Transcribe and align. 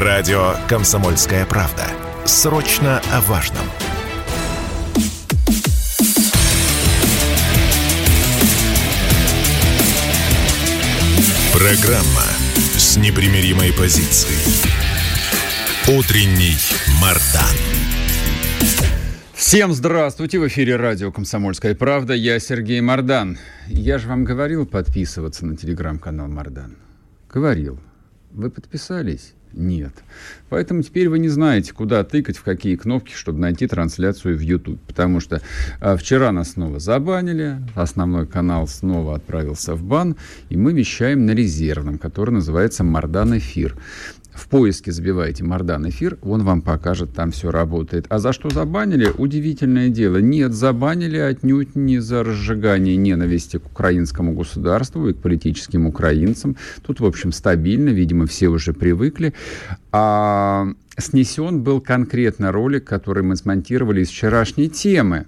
Радио 0.00 0.54
«Комсомольская 0.68 1.44
правда». 1.44 1.82
Срочно 2.24 3.02
о 3.12 3.20
важном. 3.22 3.64
Программа 11.52 12.22
с 12.76 12.96
непримиримой 12.96 13.72
позицией. 13.72 14.38
Утренний 15.88 16.54
Мардан. 17.02 17.56
Всем 19.34 19.72
здравствуйте! 19.72 20.38
В 20.38 20.46
эфире 20.46 20.76
радио 20.76 21.10
«Комсомольская 21.10 21.74
правда». 21.74 22.14
Я 22.14 22.38
Сергей 22.38 22.80
Мардан. 22.80 23.36
Я 23.66 23.98
же 23.98 24.06
вам 24.06 24.22
говорил 24.22 24.64
подписываться 24.64 25.44
на 25.44 25.56
телеграм-канал 25.56 26.28
Мардан. 26.28 26.76
Говорил. 27.28 27.80
Вы 28.30 28.48
подписались? 28.48 29.34
Нет. 29.52 29.92
Поэтому 30.48 30.82
теперь 30.82 31.08
вы 31.08 31.18
не 31.18 31.28
знаете, 31.28 31.72
куда 31.72 32.04
тыкать, 32.04 32.36
в 32.36 32.42
какие 32.42 32.76
кнопки, 32.76 33.12
чтобы 33.12 33.38
найти 33.38 33.66
трансляцию 33.66 34.36
в 34.36 34.40
YouTube. 34.40 34.80
Потому 34.86 35.20
что 35.20 35.40
а, 35.80 35.96
вчера 35.96 36.32
нас 36.32 36.52
снова 36.52 36.78
забанили, 36.78 37.58
основной 37.74 38.26
канал 38.26 38.66
снова 38.66 39.16
отправился 39.16 39.74
в 39.74 39.82
бан, 39.82 40.16
и 40.48 40.56
мы 40.56 40.72
вещаем 40.72 41.26
на 41.26 41.32
резервном, 41.32 41.98
который 41.98 42.30
называется 42.30 42.84
«Мардан 42.84 43.36
Эфир» 43.36 43.76
в 44.38 44.48
поиске 44.48 44.92
забивайте 44.92 45.44
Мардан 45.44 45.88
эфир, 45.88 46.16
он 46.22 46.44
вам 46.44 46.62
покажет, 46.62 47.12
там 47.12 47.32
все 47.32 47.50
работает. 47.50 48.06
А 48.08 48.18
за 48.18 48.32
что 48.32 48.50
забанили? 48.50 49.12
Удивительное 49.18 49.88
дело. 49.88 50.18
Нет, 50.18 50.52
забанили 50.52 51.18
отнюдь 51.18 51.74
не 51.74 51.98
за 51.98 52.22
разжигание 52.22 52.96
ненависти 52.96 53.58
к 53.58 53.66
украинскому 53.66 54.32
государству 54.32 55.08
и 55.08 55.12
к 55.12 55.18
политическим 55.18 55.86
украинцам. 55.86 56.56
Тут, 56.82 57.00
в 57.00 57.04
общем, 57.04 57.32
стабильно, 57.32 57.90
видимо, 57.90 58.26
все 58.26 58.48
уже 58.48 58.72
привыкли. 58.72 59.34
А 59.90 60.68
снесен 60.96 61.62
был 61.62 61.80
конкретно 61.80 62.52
ролик, 62.52 62.84
который 62.84 63.24
мы 63.24 63.36
смонтировали 63.36 64.02
из 64.02 64.08
вчерашней 64.08 64.68
темы 64.68 65.26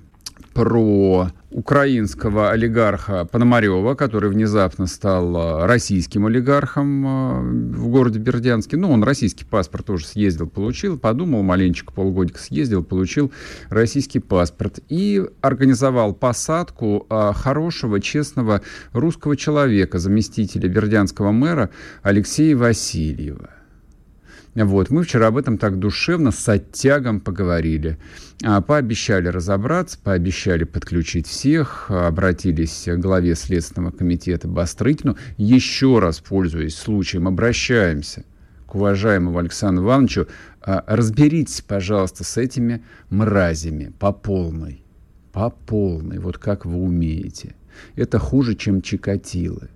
про 0.52 1.30
украинского 1.50 2.50
олигарха 2.50 3.24
Пономарева, 3.24 3.94
который 3.94 4.30
внезапно 4.30 4.86
стал 4.86 5.36
а, 5.36 5.66
российским 5.66 6.26
олигархом 6.26 7.06
а, 7.06 7.40
в 7.40 7.88
городе 7.88 8.18
Бердянске. 8.18 8.76
Ну, 8.76 8.90
он 8.90 9.02
российский 9.02 9.44
паспорт 9.44 9.86
тоже 9.86 10.06
съездил, 10.06 10.48
получил, 10.48 10.98
подумал 10.98 11.42
маленечко, 11.42 11.92
полгодика 11.92 12.38
съездил, 12.38 12.84
получил 12.84 13.32
российский 13.68 14.20
паспорт 14.20 14.80
и 14.88 15.24
организовал 15.40 16.14
посадку 16.14 17.06
а, 17.08 17.32
хорошего, 17.32 18.00
честного 18.00 18.62
русского 18.92 19.36
человека, 19.36 19.98
заместителя 19.98 20.68
бердянского 20.68 21.32
мэра 21.32 21.70
Алексея 22.02 22.56
Васильева. 22.56 23.50
Вот, 24.54 24.90
мы 24.90 25.04
вчера 25.04 25.28
об 25.28 25.36
этом 25.36 25.58
так 25.58 25.78
душевно, 25.78 26.32
с 26.32 26.48
оттягом 26.48 27.20
поговорили. 27.20 27.98
А, 28.42 28.60
пообещали 28.60 29.28
разобраться, 29.28 29.98
пообещали 30.02 30.64
подключить 30.64 31.28
всех, 31.28 31.88
обратились 31.88 32.84
к 32.86 32.96
главе 32.96 33.36
Следственного 33.36 33.92
комитета 33.92 34.48
Бастрыкину. 34.48 35.16
Еще 35.36 36.00
раз, 36.00 36.18
пользуясь 36.18 36.76
случаем, 36.76 37.28
обращаемся 37.28 38.24
к 38.66 38.74
уважаемому 38.74 39.38
Александру 39.38 39.84
Ивановичу. 39.84 40.26
А, 40.62 40.82
разберитесь, 40.88 41.60
пожалуйста, 41.60 42.24
с 42.24 42.36
этими 42.36 42.82
мразями 43.08 43.92
по 44.00 44.12
полной. 44.12 44.82
По 45.32 45.50
полной, 45.50 46.18
вот 46.18 46.38
как 46.38 46.66
вы 46.66 46.76
умеете. 46.76 47.54
Это 47.94 48.18
хуже, 48.18 48.56
чем 48.56 48.82
Чикатилы. 48.82 49.70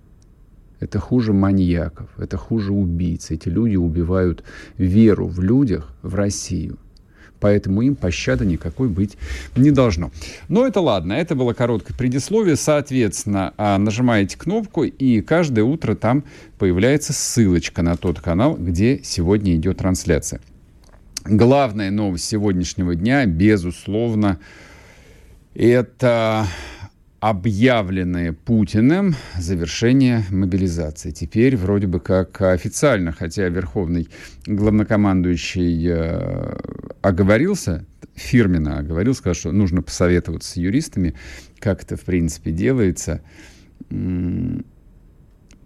Это 0.85 0.99
хуже 0.99 1.33
маньяков, 1.33 2.07
это 2.19 2.37
хуже 2.37 2.71
убийц. 2.71 3.31
Эти 3.31 3.49
люди 3.49 3.75
убивают 3.75 4.43
веру 4.77 5.25
в 5.25 5.41
людях, 5.41 5.91
в 6.03 6.13
Россию. 6.13 6.77
Поэтому 7.39 7.81
им 7.81 7.95
пощады 7.95 8.45
никакой 8.45 8.87
быть 8.87 9.17
не 9.55 9.71
должно. 9.71 10.11
Но 10.47 10.67
это 10.67 10.81
ладно, 10.81 11.13
это 11.13 11.33
было 11.33 11.53
короткое 11.53 11.95
предисловие. 11.95 12.55
Соответственно, 12.55 13.55
а, 13.57 13.79
нажимаете 13.79 14.37
кнопку, 14.37 14.83
и 14.83 15.21
каждое 15.21 15.63
утро 15.63 15.95
там 15.95 16.23
появляется 16.59 17.13
ссылочка 17.13 17.81
на 17.81 17.97
тот 17.97 18.21
канал, 18.21 18.55
где 18.55 19.01
сегодня 19.03 19.55
идет 19.55 19.77
трансляция. 19.77 20.39
Главная 21.23 21.89
новость 21.89 22.25
сегодняшнего 22.25 22.93
дня, 22.93 23.25
безусловно, 23.25 24.37
это 25.55 26.45
объявленное 27.29 28.33
Путиным 28.33 29.15
завершение 29.35 30.23
мобилизации. 30.29 31.09
Теперь 31.09 31.57
вроде 31.57 31.87
бы 31.87 31.99
как 31.99 32.39
официально, 32.39 33.11
хотя 33.11 33.49
Верховный 33.49 34.09
главнокомандующий 34.45 35.87
э, 35.89 36.55
оговорился, 37.01 37.83
фирменно 38.13 38.77
оговорил, 38.77 39.15
сказал, 39.15 39.33
что 39.33 39.51
нужно 39.51 39.81
посоветоваться 39.81 40.51
с 40.51 40.55
юристами, 40.57 41.15
как 41.57 41.81
это 41.81 41.97
в 41.97 42.01
принципе 42.01 42.51
делается. 42.51 43.21
И 43.89 44.61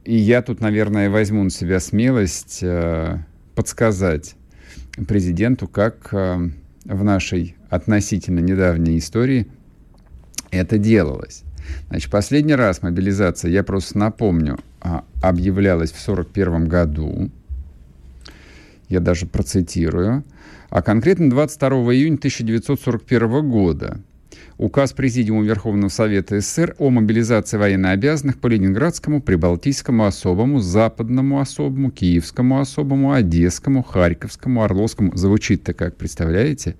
я 0.05 0.41
тут, 0.41 0.61
наверное, 0.61 1.09
возьму 1.09 1.43
на 1.43 1.49
себя 1.49 1.81
смелость 1.81 2.59
э, 2.61 3.17
подсказать 3.53 4.35
президенту, 5.09 5.67
как 5.67 6.13
э, 6.13 6.51
в 6.85 7.03
нашей 7.03 7.57
относительно 7.69 8.39
недавней 8.39 8.97
истории 8.97 9.47
это 10.51 10.77
делалось. 10.77 11.43
Значит, 11.89 12.11
последний 12.11 12.55
раз 12.55 12.81
мобилизация, 12.81 13.51
я 13.51 13.63
просто 13.63 13.97
напомню, 13.97 14.59
а, 14.81 15.03
объявлялась 15.21 15.91
в 15.91 16.01
1941 16.01 16.67
году. 16.67 17.29
Я 18.89 18.99
даже 18.99 19.25
процитирую. 19.25 20.23
А 20.69 20.81
конкретно 20.81 21.29
22 21.29 21.69
июня 21.93 22.17
1941 22.17 23.49
года 23.49 23.99
Указ 24.59 24.91
Президиума 24.91 25.45
Верховного 25.45 25.87
Совета 25.87 26.41
СССР 26.41 26.75
о 26.79 26.89
мобилизации 26.89 27.55
военнообязанных 27.55 28.41
по 28.41 28.47
Ленинградскому, 28.47 29.21
Прибалтийскому 29.21 30.05
особому, 30.05 30.59
Западному 30.59 31.39
особому, 31.39 31.91
Киевскому 31.91 32.59
особому, 32.59 33.13
Одесскому, 33.13 33.83
Харьковскому, 33.83 34.61
Орловскому. 34.61 35.15
Звучит-то 35.15 35.73
как, 35.73 35.95
представляете? 35.95 36.75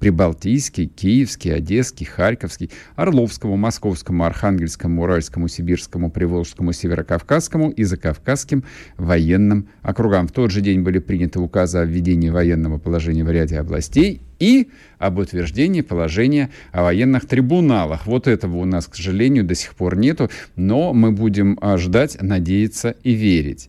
Прибалтийский, 0.00 0.86
Киевский, 0.86 1.54
Одесский, 1.54 2.06
Харьковский, 2.06 2.70
Орловскому, 2.96 3.58
Московскому, 3.58 4.24
Архангельскому, 4.24 5.02
Уральскому, 5.02 5.48
Сибирскому, 5.48 6.10
Приволжскому, 6.10 6.72
Северокавказскому 6.72 7.68
и 7.68 7.84
Закавказским 7.84 8.64
военным 8.96 9.68
округам. 9.82 10.28
В 10.28 10.32
тот 10.32 10.50
же 10.50 10.62
день 10.62 10.80
были 10.80 10.98
приняты 10.98 11.40
указы 11.40 11.76
о 11.76 11.84
введении 11.84 12.30
военного 12.30 12.78
положения 12.78 13.22
в 13.22 13.30
ряде 13.30 13.58
областей 13.58 14.22
и 14.38 14.70
об 14.98 15.18
утверждении 15.18 15.80
положения 15.80 16.50
о 16.72 16.82
военных 16.82 17.17
трибуналах. 17.26 18.06
Вот 18.06 18.26
этого 18.26 18.56
у 18.56 18.64
нас, 18.64 18.86
к 18.86 18.94
сожалению, 18.94 19.44
до 19.44 19.54
сих 19.54 19.74
пор 19.74 19.96
нету, 19.96 20.30
но 20.56 20.92
мы 20.92 21.12
будем 21.12 21.58
а, 21.60 21.76
ждать, 21.78 22.20
надеяться 22.20 22.94
и 23.02 23.12
верить. 23.12 23.68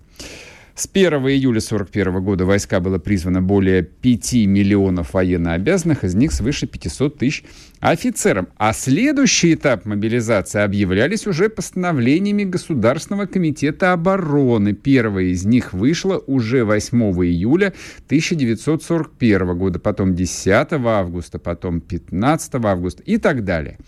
С 0.79 0.87
1 0.89 1.11
июля 1.27 1.57
1941 1.57 2.23
года 2.23 2.45
войска 2.45 2.79
было 2.79 2.99
призвано 2.99 3.41
более 3.41 3.83
5 3.83 4.33
миллионов 4.47 5.13
военнообязанных, 5.13 6.05
из 6.05 6.15
них 6.15 6.31
свыше 6.31 6.67
500 6.67 7.17
тысяч 7.17 7.43
офицерам. 7.81 8.47
А 8.55 8.71
следующий 8.71 9.55
этап 9.55 9.83
мобилизации 9.83 10.61
объявлялись 10.61 11.27
уже 11.27 11.49
постановлениями 11.49 12.45
Государственного 12.45 13.25
комитета 13.25 13.91
обороны. 13.91 14.71
Первое 14.71 15.33
из 15.33 15.43
них 15.43 15.73
вышло 15.73 16.17
уже 16.17 16.63
8 16.63 16.97
июля 17.25 17.73
1941 18.05 19.57
года, 19.57 19.79
потом 19.79 20.15
10 20.15 20.47
августа, 20.71 21.39
потом 21.39 21.81
15 21.81 22.55
августа 22.55 23.03
и 23.03 23.17
так 23.17 23.43
далее. 23.43 23.79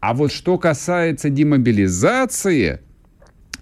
А 0.00 0.14
вот 0.14 0.32
что 0.32 0.56
касается 0.56 1.28
демобилизации, 1.28 2.80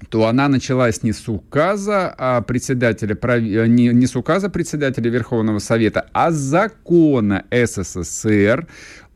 то 0.09 0.26
она 0.26 0.48
началась 0.48 1.03
не 1.03 1.12
с 1.12 1.28
указа 1.28 2.14
а 2.16 2.41
председателя, 2.42 3.16
э, 3.22 3.66
не, 3.66 3.88
не 3.88 4.06
с 4.06 4.16
указа 4.16 4.48
председателя 4.48 5.10
Верховного 5.10 5.59
Совета, 5.59 6.06
а 6.12 6.30
с 6.30 6.36
закона 6.36 7.45
СССР 7.50 8.66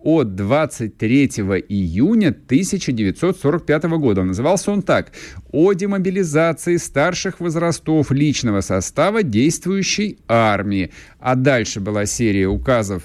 от 0.04 0.34
23 0.34 1.26
июня 1.68 2.28
1945 2.28 3.84
года. 3.84 4.24
Назывался 4.24 4.72
он 4.72 4.82
так. 4.82 5.12
«О 5.52 5.72
демобилизации 5.72 6.76
старших 6.76 7.40
возрастов 7.40 8.10
личного 8.10 8.60
состава 8.60 9.22
действующей 9.22 10.18
армии». 10.28 10.90
А 11.20 11.36
дальше 11.36 11.80
была 11.80 12.06
серия 12.06 12.48
указов 12.48 13.04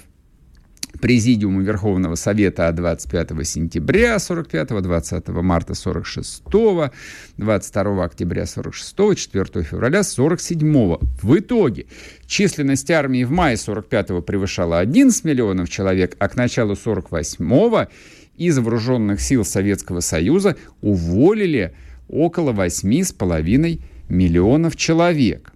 Президиума 1.00 1.62
Верховного 1.62 2.16
Совета 2.16 2.70
25 2.72 3.46
сентября 3.46 4.18
45 4.18 4.82
20 4.82 5.28
марта 5.28 5.74
46 5.74 6.42
22 7.36 8.04
октября 8.04 8.46
46 8.46 9.16
4 9.16 9.64
февраля 9.64 10.02
47 10.02 10.96
В 11.22 11.38
итоге 11.38 11.86
численность 12.26 12.90
армии 12.90 13.24
в 13.24 13.30
мае 13.30 13.56
45 13.56 14.24
превышала 14.24 14.78
11 14.80 15.24
миллионов 15.24 15.68
человек, 15.68 16.16
а 16.18 16.28
к 16.28 16.36
началу 16.36 16.74
48 16.74 17.86
из 18.36 18.58
вооруженных 18.58 19.20
сил 19.20 19.44
Советского 19.44 20.00
Союза 20.00 20.56
уволили 20.80 21.74
около 22.08 22.52
8,5 22.52 23.80
миллионов 24.08 24.76
человек. 24.76 25.52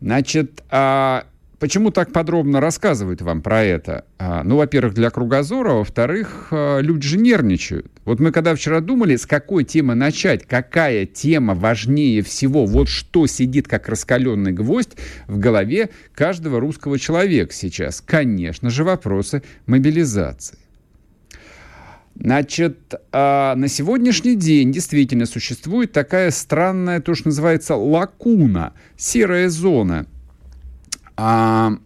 Значит, 0.00 0.62
а 0.70 1.26
Почему 1.60 1.90
так 1.90 2.10
подробно 2.10 2.58
рассказывают 2.58 3.20
вам 3.20 3.42
про 3.42 3.62
это? 3.62 4.06
А, 4.18 4.42
ну, 4.44 4.56
во-первых, 4.56 4.94
для 4.94 5.10
кругозора, 5.10 5.72
а 5.72 5.74
во-вторых, 5.74 6.48
а, 6.52 6.78
люди 6.78 7.06
же 7.06 7.18
нервничают. 7.18 7.92
Вот 8.06 8.18
мы 8.18 8.32
когда 8.32 8.54
вчера 8.54 8.80
думали, 8.80 9.14
с 9.14 9.26
какой 9.26 9.64
темы 9.64 9.94
начать, 9.94 10.46
какая 10.46 11.04
тема 11.04 11.54
важнее 11.54 12.22
всего, 12.22 12.64
вот 12.64 12.88
что 12.88 13.26
сидит 13.26 13.68
как 13.68 13.90
раскаленный 13.90 14.52
гвоздь 14.52 14.96
в 15.28 15.38
голове 15.38 15.90
каждого 16.14 16.60
русского 16.60 16.98
человека 16.98 17.52
сейчас. 17.52 18.00
Конечно 18.00 18.70
же, 18.70 18.82
вопросы 18.82 19.42
мобилизации. 19.66 20.56
Значит, 22.14 22.94
на 23.12 23.64
сегодняшний 23.68 24.34
день 24.34 24.72
действительно 24.72 25.26
существует 25.26 25.92
такая 25.92 26.30
странная, 26.30 27.00
то, 27.00 27.14
что 27.14 27.28
называется 27.28 27.76
лакуна, 27.76 28.72
серая 28.96 29.50
зона– 29.50 30.06
а, 31.22 31.76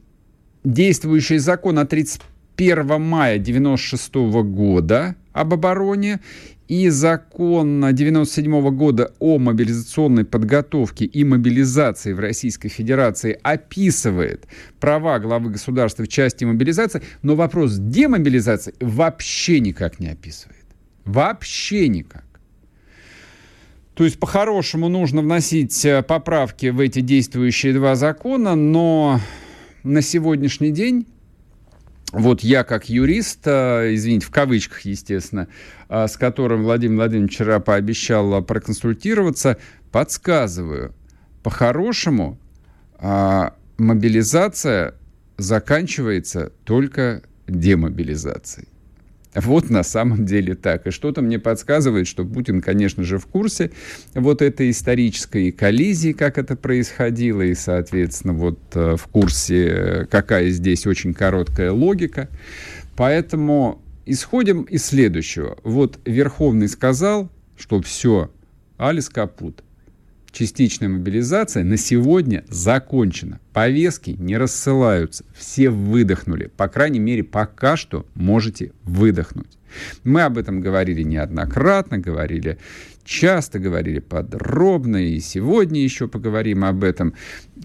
действующий 0.63 1.39
закон 1.39 1.81
от 1.81 1.89
31 1.89 3.03
мая 3.03 3.39
96 3.39 4.15
года 4.45 5.17
об 5.33 5.55
обороне 5.55 6.21
и 6.69 6.89
закон 6.89 7.85
97 7.93 8.71
года 8.71 9.13
о 9.19 9.39
мобилизационной 9.39 10.25
подготовке 10.25 11.05
и 11.05 11.25
мобилизации 11.25 12.13
в 12.13 12.21
Российской 12.21 12.69
Федерации 12.69 13.37
описывает 13.43 14.47
права 14.79 15.19
главы 15.19 15.51
государства 15.51 16.05
в 16.05 16.09
части 16.09 16.45
мобилизации, 16.45 17.03
но 17.23 17.35
вопрос 17.35 17.75
демобилизации 17.77 18.75
вообще 18.79 19.59
никак 19.59 19.99
не 19.99 20.11
описывает. 20.11 20.65
Вообще 21.05 21.89
никак. 21.89 22.34
То 23.95 24.05
есть, 24.05 24.19
по-хорошему, 24.19 24.89
нужно 24.89 25.23
вносить 25.23 25.85
э, 25.85 26.03
поправки 26.03 26.67
в 26.67 26.81
эти 26.81 27.01
действующие 27.01 27.73
два 27.73 27.95
закона, 27.95 28.57
но 28.57 29.21
на 29.85 30.03
сегодняшний 30.03 30.73
день 30.73 31.07
вот 32.11 32.41
я 32.41 32.65
как 32.65 32.89
юрист, 32.89 33.47
э, 33.47 33.95
извините, 33.95 34.27
в 34.27 34.31
кавычках, 34.31 34.81
естественно, 34.81 35.47
э, 35.89 36.09
с 36.09 36.17
которым 36.17 36.65
Владимир 36.65 36.97
Владимирович 36.97 37.35
вчера 37.35 37.61
пообещал 37.61 38.43
проконсультироваться, 38.43 39.59
подсказываю, 39.93 40.93
по-хорошему 41.43 42.39
мобилизация 43.77 44.95
заканчивается 45.37 46.53
только 46.65 47.23
демобилизацией. 47.47 48.69
Вот 49.35 49.71
на 49.71 49.83
самом 49.83 50.25
деле 50.25 50.55
так. 50.55 50.87
И 50.87 50.91
что-то 50.91 51.23
мне 51.23 51.39
подсказывает, 51.39 52.07
что 52.07 52.25
Путин, 52.25 52.61
конечно 52.61 53.03
же, 53.03 53.19
в 53.19 53.27
курсе 53.27 53.73
вот 54.15 54.43
этой 54.43 54.71
исторической 54.71 55.51
коллизии, 55.51 56.13
как 56.13 56.39
это 56.39 56.57
происходило, 56.57 57.43
и, 57.43 57.55
соответственно, 57.55 58.35
вот 58.35 58.59
э, 58.75 58.97
в 58.97 59.07
курсе, 59.09 60.07
какая 60.11 60.51
здесь 60.51 60.87
очень 60.87 61.15
короткая 61.15 61.73
логика. 61.73 62.29
Поэтому 62.97 63.83
исходим 64.07 64.63
из 64.63 64.87
следующего. 64.87 65.59
Вот 65.65 65.99
Верховный 66.05 66.69
сказал, 66.69 67.31
что 67.57 67.81
все, 67.83 68.31
Алис 68.77 69.09
Капут 69.09 69.65
частичная 70.35 70.89
мобилизация 70.89 71.65
на 71.65 71.77
сегодня 71.77 72.45
закончена. 72.49 73.41
Повестки 73.53 74.11
не 74.11 74.37
рассылаются. 74.37 75.25
Все 75.35 75.71
выдохнули. 75.71 76.51
По 76.57 76.69
крайней 76.69 76.99
мере, 76.99 77.23
пока 77.23 77.77
что 77.77 78.05
можете 78.15 78.73
выдохнуть. 78.83 79.59
Мы 80.03 80.23
об 80.23 80.37
этом 80.37 80.61
говорили 80.61 81.03
неоднократно, 81.03 81.99
говорили 81.99 82.59
часто, 83.05 83.59
говорили 83.59 84.01
подробно, 84.01 84.97
и 84.97 85.21
сегодня 85.21 85.81
еще 85.81 86.09
поговорим 86.09 86.65
об 86.65 86.83
этом. 86.83 87.15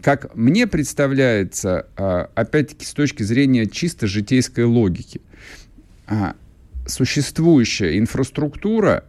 Как 0.02 0.36
мне 0.36 0.68
представляется, 0.68 1.88
а, 1.98 2.30
опять-таки, 2.36 2.86
с 2.86 2.94
точки 2.94 3.24
зрения 3.24 3.66
чисто 3.66 4.06
житейской 4.06 4.66
логики, 4.66 5.22
а, 6.08 6.36
существующая 6.86 7.98
инфраструктура 7.98 9.06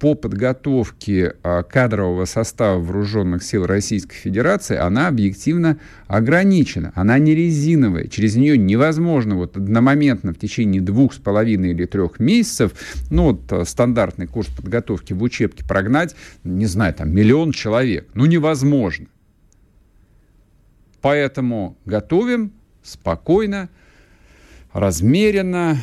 по 0.00 0.14
подготовке 0.14 1.34
а, 1.42 1.62
кадрового 1.62 2.24
состава 2.24 2.80
вооруженных 2.80 3.42
сил 3.42 3.66
Российской 3.66 4.16
Федерации, 4.16 4.76
она 4.76 5.08
объективно 5.08 5.78
ограничена. 6.06 6.90
Она 6.94 7.18
не 7.18 7.34
резиновая. 7.34 8.08
Через 8.08 8.34
нее 8.34 8.56
невозможно 8.56 9.36
вот 9.36 9.58
одномоментно 9.58 10.32
в 10.32 10.38
течение 10.38 10.80
двух 10.80 11.12
с 11.12 11.18
половиной 11.18 11.72
или 11.72 11.84
трех 11.84 12.18
месяцев, 12.18 12.72
ну 13.10 13.24
вот 13.24 13.52
а, 13.52 13.66
стандартный 13.66 14.26
курс 14.26 14.48
подготовки 14.48 15.12
в 15.12 15.22
учебке 15.22 15.64
прогнать, 15.64 16.16
не 16.44 16.66
знаю, 16.66 16.94
там 16.94 17.14
миллион 17.14 17.52
человек. 17.52 18.08
Ну 18.14 18.24
невозможно. 18.24 19.06
Поэтому 21.02 21.76
готовим 21.84 22.52
спокойно, 22.82 23.68
размеренно, 24.72 25.76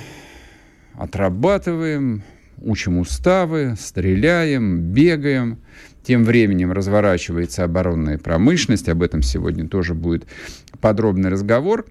отрабатываем, 0.96 2.24
учим 2.62 2.98
уставы, 2.98 3.76
стреляем, 3.80 4.80
бегаем. 4.80 5.60
Тем 6.04 6.24
временем 6.24 6.72
разворачивается 6.72 7.66
оборонная 7.66 8.18
промышленность, 8.18 8.88
об 8.88 9.04
этом 9.04 9.22
сегодня 9.22 9.68
тоже 9.68 9.94
будет 9.94 10.26
подробный 10.80 11.30
разговор. 11.30 11.86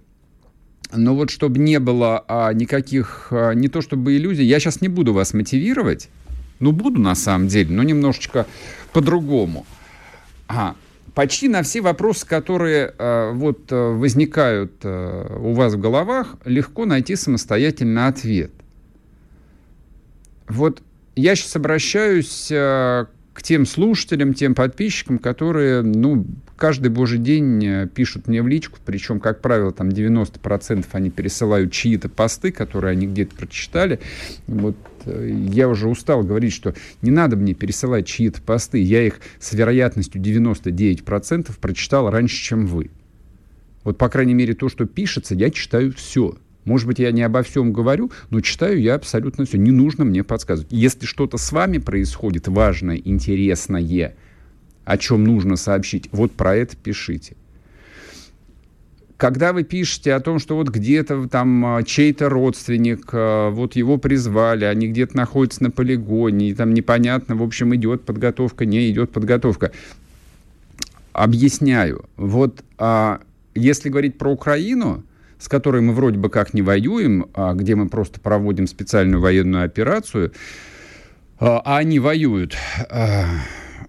Но 0.94 1.14
вот 1.14 1.30
чтобы 1.30 1.58
не 1.58 1.78
было 1.80 2.24
а, 2.26 2.52
никаких, 2.52 3.28
а, 3.30 3.52
не 3.52 3.68
то 3.68 3.82
чтобы 3.82 4.16
иллюзий, 4.16 4.44
я 4.44 4.58
сейчас 4.58 4.80
не 4.80 4.88
буду 4.88 5.12
вас 5.12 5.34
мотивировать, 5.34 6.08
ну 6.60 6.72
буду 6.72 7.00
на 7.00 7.14
самом 7.14 7.48
деле, 7.48 7.74
но 7.74 7.82
немножечко 7.82 8.46
по-другому. 8.92 9.66
А, 10.48 10.76
почти 11.14 11.48
на 11.48 11.62
все 11.62 11.80
вопросы, 11.80 12.26
которые 12.26 12.94
э, 12.96 13.32
вот 13.34 13.70
возникают 13.70 14.72
э, 14.82 15.38
у 15.40 15.52
вас 15.54 15.74
в 15.74 15.80
головах, 15.80 16.36
легко 16.44 16.84
найти 16.84 17.16
самостоятельно 17.16 18.06
ответ. 18.06 18.52
Вот 20.48 20.82
я 21.14 21.34
сейчас 21.34 21.56
обращаюсь 21.56 22.48
э, 22.50 23.06
к 23.36 23.42
тем 23.42 23.66
слушателям, 23.66 24.32
тем 24.32 24.54
подписчикам, 24.54 25.18
которые, 25.18 25.82
ну, 25.82 26.26
каждый 26.56 26.88
божий 26.88 27.18
день 27.18 27.64
э, 27.64 27.86
пишут 27.86 28.28
мне 28.28 28.42
в 28.42 28.48
личку, 28.48 28.78
причем, 28.84 29.20
как 29.20 29.42
правило, 29.42 29.72
там 29.72 29.88
90% 29.88 30.86
они 30.92 31.10
пересылают 31.10 31.72
чьи-то 31.72 32.08
посты, 32.08 32.50
которые 32.52 32.92
они 32.92 33.06
где-то 33.06 33.34
прочитали. 33.34 34.00
Вот 34.46 34.76
э, 35.04 35.30
я 35.50 35.68
уже 35.68 35.88
устал 35.88 36.22
говорить, 36.22 36.52
что 36.52 36.74
не 37.02 37.10
надо 37.10 37.36
мне 37.36 37.54
пересылать 37.54 38.06
чьи-то 38.06 38.40
посты, 38.40 38.78
я 38.78 39.06
их 39.06 39.20
с 39.38 39.52
вероятностью 39.52 40.20
99% 40.22 41.50
прочитал 41.60 42.10
раньше, 42.10 42.36
чем 42.36 42.66
вы. 42.66 42.90
Вот, 43.84 43.98
по 43.98 44.08
крайней 44.08 44.34
мере, 44.34 44.54
то, 44.54 44.68
что 44.68 44.86
пишется, 44.86 45.34
я 45.34 45.50
читаю 45.50 45.92
все. 45.92 46.36
Может 46.66 46.88
быть, 46.88 46.98
я 46.98 47.12
не 47.12 47.22
обо 47.22 47.42
всем 47.42 47.72
говорю, 47.72 48.10
но 48.30 48.40
читаю 48.40 48.80
я 48.80 48.96
абсолютно 48.96 49.46
все. 49.46 49.56
Не 49.56 49.70
нужно 49.70 50.04
мне 50.04 50.24
подсказывать. 50.24 50.70
Если 50.72 51.06
что-то 51.06 51.38
с 51.38 51.52
вами 51.52 51.78
происходит 51.78 52.48
важное, 52.48 52.96
интересное, 52.96 54.16
о 54.84 54.98
чем 54.98 55.24
нужно 55.24 55.56
сообщить, 55.56 56.08
вот 56.10 56.32
про 56.32 56.56
это 56.56 56.76
пишите. 56.76 57.36
Когда 59.16 59.52
вы 59.52 59.62
пишете 59.62 60.12
о 60.12 60.20
том, 60.20 60.40
что 60.40 60.56
вот 60.56 60.68
где-то 60.68 61.28
там 61.28 61.64
а, 61.64 61.82
чей-то 61.84 62.28
родственник, 62.28 63.08
а, 63.12 63.50
вот 63.50 63.76
его 63.76 63.96
призвали, 63.96 64.64
они 64.64 64.88
где-то 64.88 65.16
находятся 65.16 65.62
на 65.62 65.70
полигоне, 65.70 66.50
и 66.50 66.54
там 66.54 66.74
непонятно, 66.74 67.36
в 67.36 67.42
общем, 67.42 67.74
идет 67.76 68.02
подготовка, 68.02 68.66
не 68.66 68.90
идет 68.90 69.12
подготовка. 69.12 69.70
Объясняю. 71.12 72.04
Вот 72.16 72.62
а, 72.76 73.20
если 73.54 73.88
говорить 73.88 74.18
про 74.18 74.32
Украину, 74.32 75.02
с 75.38 75.48
которой 75.48 75.82
мы 75.82 75.92
вроде 75.92 76.18
бы 76.18 76.30
как 76.30 76.54
не 76.54 76.62
воюем, 76.62 77.26
а 77.34 77.54
где 77.54 77.74
мы 77.74 77.88
просто 77.88 78.20
проводим 78.20 78.66
специальную 78.66 79.20
военную 79.20 79.64
операцию, 79.64 80.32
а, 81.38 81.60
а 81.64 81.78
они 81.78 81.98
воюют. 81.98 82.56
А, 82.90 83.26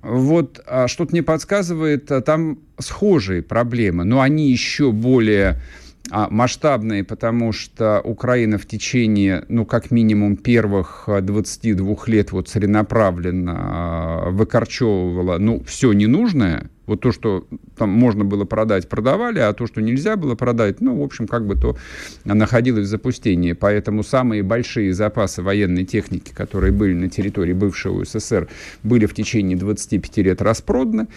вот 0.01 0.61
а 0.65 0.87
что-то 0.87 1.11
мне 1.11 1.23
подсказывает, 1.23 2.11
там 2.25 2.59
схожие 2.77 3.41
проблемы, 3.41 4.03
но 4.03 4.21
они 4.21 4.51
еще 4.51 4.91
более 4.91 5.61
масштабные, 6.09 7.03
потому 7.03 7.51
что 7.51 7.99
Украина 8.01 8.57
в 8.57 8.65
течение, 8.65 9.43
ну, 9.49 9.65
как 9.65 9.91
минимум, 9.91 10.37
первых 10.37 11.09
22 11.21 11.97
лет 12.07 12.31
вот 12.31 12.47
целенаправленно 12.47 14.27
выкорчевывала, 14.27 15.37
ну, 15.37 15.61
все 15.65 15.91
ненужное, 15.91 16.69
вот 16.87 17.01
то, 17.01 17.11
что 17.11 17.45
там 17.77 17.89
можно 17.89 18.25
было 18.25 18.45
продать, 18.45 18.89
продавали, 18.89 19.39
а 19.39 19.53
то, 19.53 19.67
что 19.67 19.81
нельзя 19.81 20.15
было 20.15 20.35
продать, 20.35 20.81
ну, 20.81 20.99
в 20.99 21.03
общем, 21.03 21.27
как 21.27 21.45
бы 21.45 21.55
то 21.55 21.77
находилось 22.23 22.87
в 22.87 22.89
запустении. 22.89 23.51
Поэтому 23.51 24.03
самые 24.03 24.41
большие 24.41 24.93
запасы 24.93 25.43
военной 25.43 25.83
техники, 25.83 26.31
которые 26.33 26.71
были 26.71 26.93
на 26.93 27.09
территории 27.09 27.53
бывшего 27.53 28.05
СССР, 28.05 28.47
были 28.83 29.05
в 29.05 29.13
течение 29.13 29.57
25 29.57 30.17
лет 30.17 30.41
распроданы. 30.41 31.07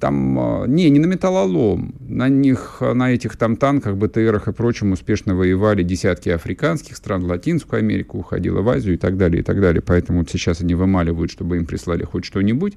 Там, 0.00 0.38
а, 0.38 0.64
не, 0.66 0.90
не 0.90 0.98
на 0.98 1.06
металлолом, 1.06 1.94
на 2.00 2.28
них, 2.28 2.78
на 2.80 3.12
этих 3.12 3.36
там 3.36 3.56
танках, 3.56 3.96
БТРах 3.96 4.48
и 4.48 4.52
прочем 4.52 4.90
успешно 4.90 5.36
воевали 5.36 5.84
десятки 5.84 6.28
африканских 6.28 6.96
стран, 6.96 7.24
Латинскую 7.24 7.78
Америку 7.78 8.18
уходила 8.18 8.62
в 8.62 8.68
Азию 8.68 8.94
и 8.94 8.98
так 8.98 9.16
далее, 9.16 9.40
и 9.40 9.44
так 9.44 9.60
далее. 9.60 9.82
Поэтому 9.86 10.20
вот 10.20 10.30
сейчас 10.30 10.60
они 10.60 10.74
вымаливают, 10.74 11.30
чтобы 11.30 11.56
им 11.58 11.66
прислали 11.66 12.02
хоть 12.02 12.24
что-нибудь. 12.24 12.76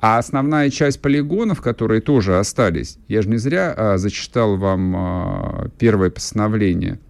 А 0.00 0.18
основная 0.18 0.70
часть 0.70 1.00
полигонов, 1.00 1.60
которые 1.60 2.00
тоже 2.00 2.38
остались, 2.38 2.98
я 3.08 3.22
же 3.22 3.28
не 3.28 3.36
зря 3.36 3.74
а, 3.76 3.98
зачитал 3.98 4.56
вам 4.56 4.94
а, 4.96 5.68
первое 5.78 6.10
постановление 6.10 7.00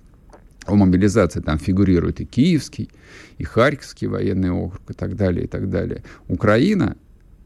о 0.66 0.75
мобилизации, 0.75 1.40
там 1.40 1.59
фигурирует 1.59 2.21
и 2.21 2.25
Киевский, 2.25 2.90
и 3.37 3.45
Харьковский 3.45 4.07
военный 4.07 4.50
округ, 4.50 4.90
и 4.90 4.95
так 4.95 5.16
далее, 5.16 5.45
и 5.45 5.47
так 5.47 5.68
далее. 5.71 6.02
Украина 6.28 6.97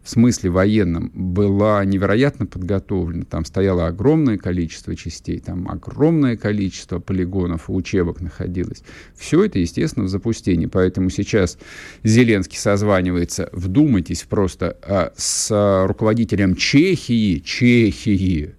в 0.03 0.11
смысле 0.11 0.51
военном 0.51 1.13
была 1.15 1.85
невероятно 1.85 2.45
подготовлена. 2.47 3.25
Там 3.25 3.45
стояло 3.45 3.87
огромное 3.87 4.37
количество 4.37 4.97
частей, 4.97 5.39
там 5.39 5.69
огромное 5.69 6.37
количество 6.37 6.99
полигонов 6.99 7.69
и 7.69 7.73
учебок 7.73 8.21
находилось. 8.21 8.83
Все 9.15 9.45
это, 9.45 9.61
естественно, 9.61 10.07
в 10.07 10.09
запустении. 10.09 10.67
Поэтому 10.67 11.09
сейчас 11.09 11.57
Зеленский 12.03 12.59
созванивается, 12.59 13.49
вдумайтесь 13.53 14.25
просто, 14.25 14.77
а, 14.83 15.13
с 15.17 15.87
руководителем 15.87 16.57
Чехии, 16.57 17.39
Чехии, 17.39 18.55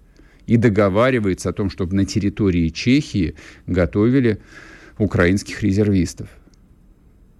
и 0.46 0.56
договаривается 0.56 1.50
о 1.50 1.52
том, 1.52 1.70
чтобы 1.70 1.94
на 1.94 2.04
территории 2.04 2.68
Чехии 2.68 3.34
готовили 3.66 4.40
украинских 4.98 5.62
резервистов. 5.62 6.28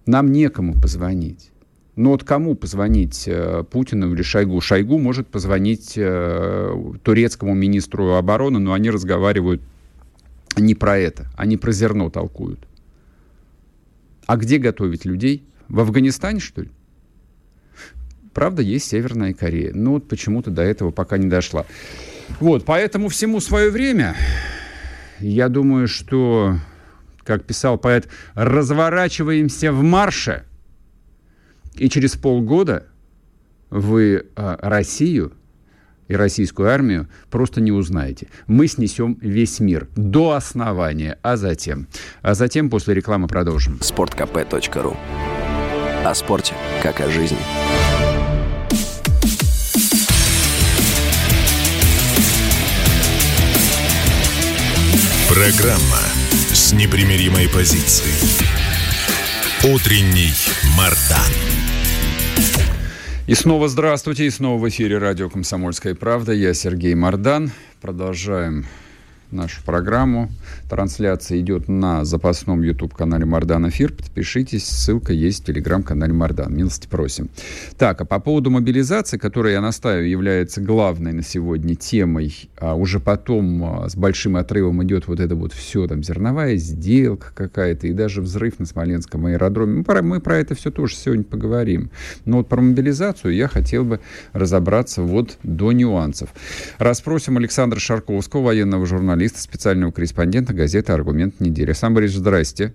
Нам 0.05 0.31
некому 0.31 0.79
позвонить. 0.79 1.51
Но 1.95 2.09
вот 2.11 2.25
кому 2.25 2.55
позвонить 2.55 3.23
э, 3.25 3.63
Путину 3.63 4.13
или 4.13 4.21
Шойгу? 4.21 4.59
Шойгу 4.59 4.99
может 4.99 5.27
позвонить 5.27 5.93
э, 5.95 6.93
турецкому 7.03 7.53
министру 7.53 8.15
обороны, 8.15 8.59
но 8.59 8.73
они 8.73 8.89
разговаривают 8.89 9.61
не 10.57 10.75
про 10.75 10.97
это, 10.97 11.27
они 11.37 11.55
про 11.55 11.71
зерно 11.71 12.09
толкуют. 12.09 12.59
А 14.25 14.35
где 14.35 14.57
готовить 14.57 15.05
людей? 15.05 15.45
В 15.69 15.79
Афганистане, 15.79 16.39
что 16.39 16.63
ли? 16.63 16.69
Правда, 18.33 18.61
есть 18.61 18.87
Северная 18.87 19.33
Корея. 19.33 19.71
Но 19.73 19.93
вот 19.93 20.09
почему-то 20.09 20.51
до 20.51 20.63
этого 20.63 20.91
пока 20.91 21.17
не 21.17 21.27
дошла. 21.27 21.65
Вот, 22.41 22.65
поэтому 22.65 23.07
всему 23.07 23.39
свое 23.39 23.71
время. 23.71 24.15
Я 25.19 25.47
думаю, 25.47 25.87
что, 25.87 26.57
как 27.23 27.45
писал 27.45 27.77
поэт, 27.77 28.09
разворачиваемся 28.33 29.71
в 29.71 29.81
марше– 29.81 30.43
и 31.77 31.89
через 31.89 32.15
полгода 32.15 32.87
вы 33.69 34.27
а, 34.35 34.57
Россию 34.61 35.33
и 36.07 36.15
российскую 36.15 36.69
армию 36.69 37.07
просто 37.29 37.61
не 37.61 37.71
узнаете. 37.71 38.27
Мы 38.47 38.67
снесем 38.67 39.17
весь 39.21 39.59
мир 39.59 39.87
до 39.95 40.33
основания, 40.33 41.17
а 41.23 41.35
затем. 41.35 41.87
А 42.21 42.33
затем 42.33 42.69
после 42.69 42.93
рекламы 42.93 43.27
продолжим. 43.27 43.79
sportkp.ru 43.81 44.95
О 46.05 46.15
спорте, 46.15 46.53
как 46.83 47.01
о 47.01 47.09
жизни. 47.09 47.37
Программа 55.27 55.99
с 56.53 56.71
непримиримой 56.71 57.49
позицией. 57.49 58.13
Утренний 59.63 60.31
Мардан. 60.77 61.54
И 63.27 63.33
снова 63.33 63.67
здравствуйте, 63.67 64.27
и 64.27 64.29
снова 64.29 64.61
в 64.61 64.69
эфире 64.69 64.99
радио 64.99 65.31
«Комсомольская 65.31 65.95
правда». 65.95 66.31
Я 66.31 66.53
Сергей 66.53 66.93
Мордан. 66.93 67.49
Продолжаем 67.81 68.67
нашу 69.31 69.63
программу. 69.63 70.29
Трансляция 70.69 71.39
идет 71.39 71.67
на 71.67 72.05
запасном 72.05 72.61
YouTube-канале 72.61 73.25
Мардан 73.25 73.67
Эфир. 73.69 73.93
Подпишитесь, 73.93 74.65
ссылка 74.65 75.13
есть 75.13 75.43
в 75.43 75.45
телеграм-канале 75.45 76.13
Мардан. 76.13 76.55
Милости 76.55 76.87
просим. 76.87 77.29
Так, 77.77 78.01
а 78.01 78.05
по 78.05 78.19
поводу 78.19 78.51
мобилизации, 78.51 79.17
которая, 79.17 79.53
я 79.53 79.61
настаиваю, 79.61 80.09
является 80.09 80.61
главной 80.61 81.13
на 81.13 81.23
сегодня 81.23 81.75
темой, 81.75 82.49
а 82.57 82.75
уже 82.75 82.99
потом 82.99 83.63
а, 83.63 83.89
с 83.89 83.95
большим 83.95 84.37
отрывом 84.37 84.83
идет 84.83 85.07
вот 85.07 85.19
это 85.19 85.35
вот 85.35 85.53
все, 85.53 85.87
там, 85.87 86.03
зерновая 86.03 86.55
сделка 86.55 87.31
какая-то, 87.33 87.87
и 87.87 87.93
даже 87.93 88.21
взрыв 88.21 88.59
на 88.59 88.65
Смоленском 88.65 89.25
аэродроме. 89.25 89.77
Мы 89.77 89.83
про, 89.83 90.01
мы 90.01 90.21
про 90.21 90.37
это 90.37 90.55
все 90.55 90.71
тоже 90.71 90.95
сегодня 90.95 91.23
поговорим. 91.23 91.89
Но 92.25 92.37
вот 92.37 92.47
про 92.47 92.61
мобилизацию 92.61 93.33
я 93.35 93.47
хотел 93.47 93.83
бы 93.85 93.99
разобраться 94.33 95.01
вот 95.01 95.37
до 95.43 95.71
нюансов. 95.71 96.29
Расспросим 96.77 97.37
Александра 97.37 97.79
Шарковского, 97.79 98.41
военного 98.41 98.85
журналиста, 98.85 99.14
журналиста, 99.15 99.39
специального 99.39 99.91
корреспондента 99.91 100.53
газеты 100.53 100.91
«Аргумент 100.91 101.39
недели». 101.39 101.71
Сам 101.71 101.93
Борис, 101.93 102.11
здрасте. 102.11 102.73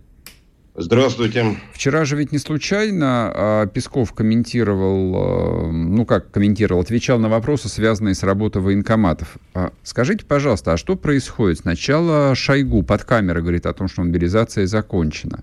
Здравствуйте. 0.75 1.57
Вчера 1.75 2.07
же 2.07 2.17
ведь 2.17 2.33
не 2.33 2.39
случайно 2.39 3.31
а, 3.35 3.67
Песков 3.67 4.15
комментировал, 4.15 5.17
а, 5.17 5.71
ну 5.71 6.07
как 6.07 6.31
комментировал, 6.31 6.81
отвечал 6.81 7.19
на 7.19 7.29
вопросы, 7.29 7.69
связанные 7.69 8.15
с 8.15 8.23
работой 8.23 8.63
военкоматов. 8.63 9.37
А, 9.53 9.73
скажите, 9.83 10.25
пожалуйста, 10.25 10.73
а 10.73 10.77
что 10.79 10.97
происходит? 10.97 11.59
Сначала 11.59 12.35
Шойгу 12.35 12.83
под 12.85 13.05
камерой 13.05 13.43
говорит 13.43 13.67
о 13.67 13.75
том, 13.75 13.89
что 13.89 14.01
мобилизация 14.01 14.67
закончена. 14.67 15.41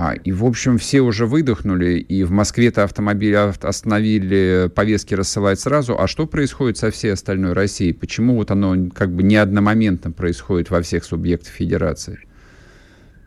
А, 0.00 0.14
и, 0.14 0.30
в 0.30 0.44
общем, 0.44 0.78
все 0.78 1.00
уже 1.00 1.26
выдохнули, 1.26 1.98
и 1.98 2.22
в 2.22 2.30
Москве-то 2.30 2.84
автомобили 2.84 3.34
остановили, 3.34 4.70
повестки 4.72 5.14
рассылать 5.14 5.58
сразу. 5.58 5.98
А 5.98 6.06
что 6.06 6.28
происходит 6.28 6.78
со 6.78 6.92
всей 6.92 7.14
остальной 7.14 7.52
Россией? 7.52 7.92
Почему 7.94 8.36
вот 8.36 8.52
оно 8.52 8.90
как 8.94 9.12
бы 9.12 9.24
не 9.24 9.34
одномоментно 9.34 10.12
происходит 10.12 10.70
во 10.70 10.82
всех 10.82 11.02
субъектах 11.02 11.52
федерации? 11.52 12.20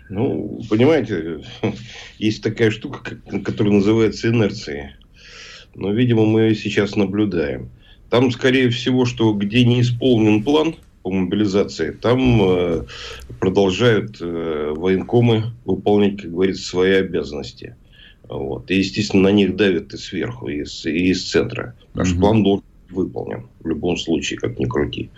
Ну, 0.07 0.61
понимаете, 0.69 1.41
есть 2.19 2.41
такая 2.41 2.71
штука, 2.71 3.17
которая 3.43 3.73
называется 3.73 4.29
инерцией. 4.29 4.91
Но, 5.75 5.91
видимо, 5.91 6.25
мы 6.25 6.43
ее 6.43 6.55
сейчас 6.55 6.95
наблюдаем. 6.95 7.69
Там, 8.09 8.31
скорее 8.31 8.69
всего, 8.69 9.03
что 9.03 9.33
где 9.33 9.65
не 9.65 9.81
исполнен 9.81 10.41
план– 10.41 10.75
по 11.03 11.11
мобилизации, 11.11 11.91
там 11.91 12.41
э, 12.43 12.83
продолжают 13.39 14.17
э, 14.21 14.73
военкомы 14.75 15.51
выполнять, 15.65 16.21
как 16.21 16.31
говорится, 16.31 16.63
свои 16.63 16.93
обязанности. 16.93 17.75
Вот. 18.29 18.71
И, 18.71 18.75
естественно, 18.75 19.23
на 19.23 19.31
них 19.31 19.55
давят 19.55 19.93
и 19.93 19.97
сверху, 19.97 20.47
и 20.47 20.61
из, 20.61 20.85
и 20.85 21.09
из 21.09 21.29
центра. 21.29 21.75
Потому 21.91 22.05
что 22.05 22.19
план 22.19 22.43
должен 22.43 22.63
быть 22.87 22.95
выполнен. 22.95 23.47
В 23.59 23.67
любом 23.67 23.97
случае, 23.97 24.39
как 24.39 24.57
ни 24.57 24.65
крути. 24.65 25.09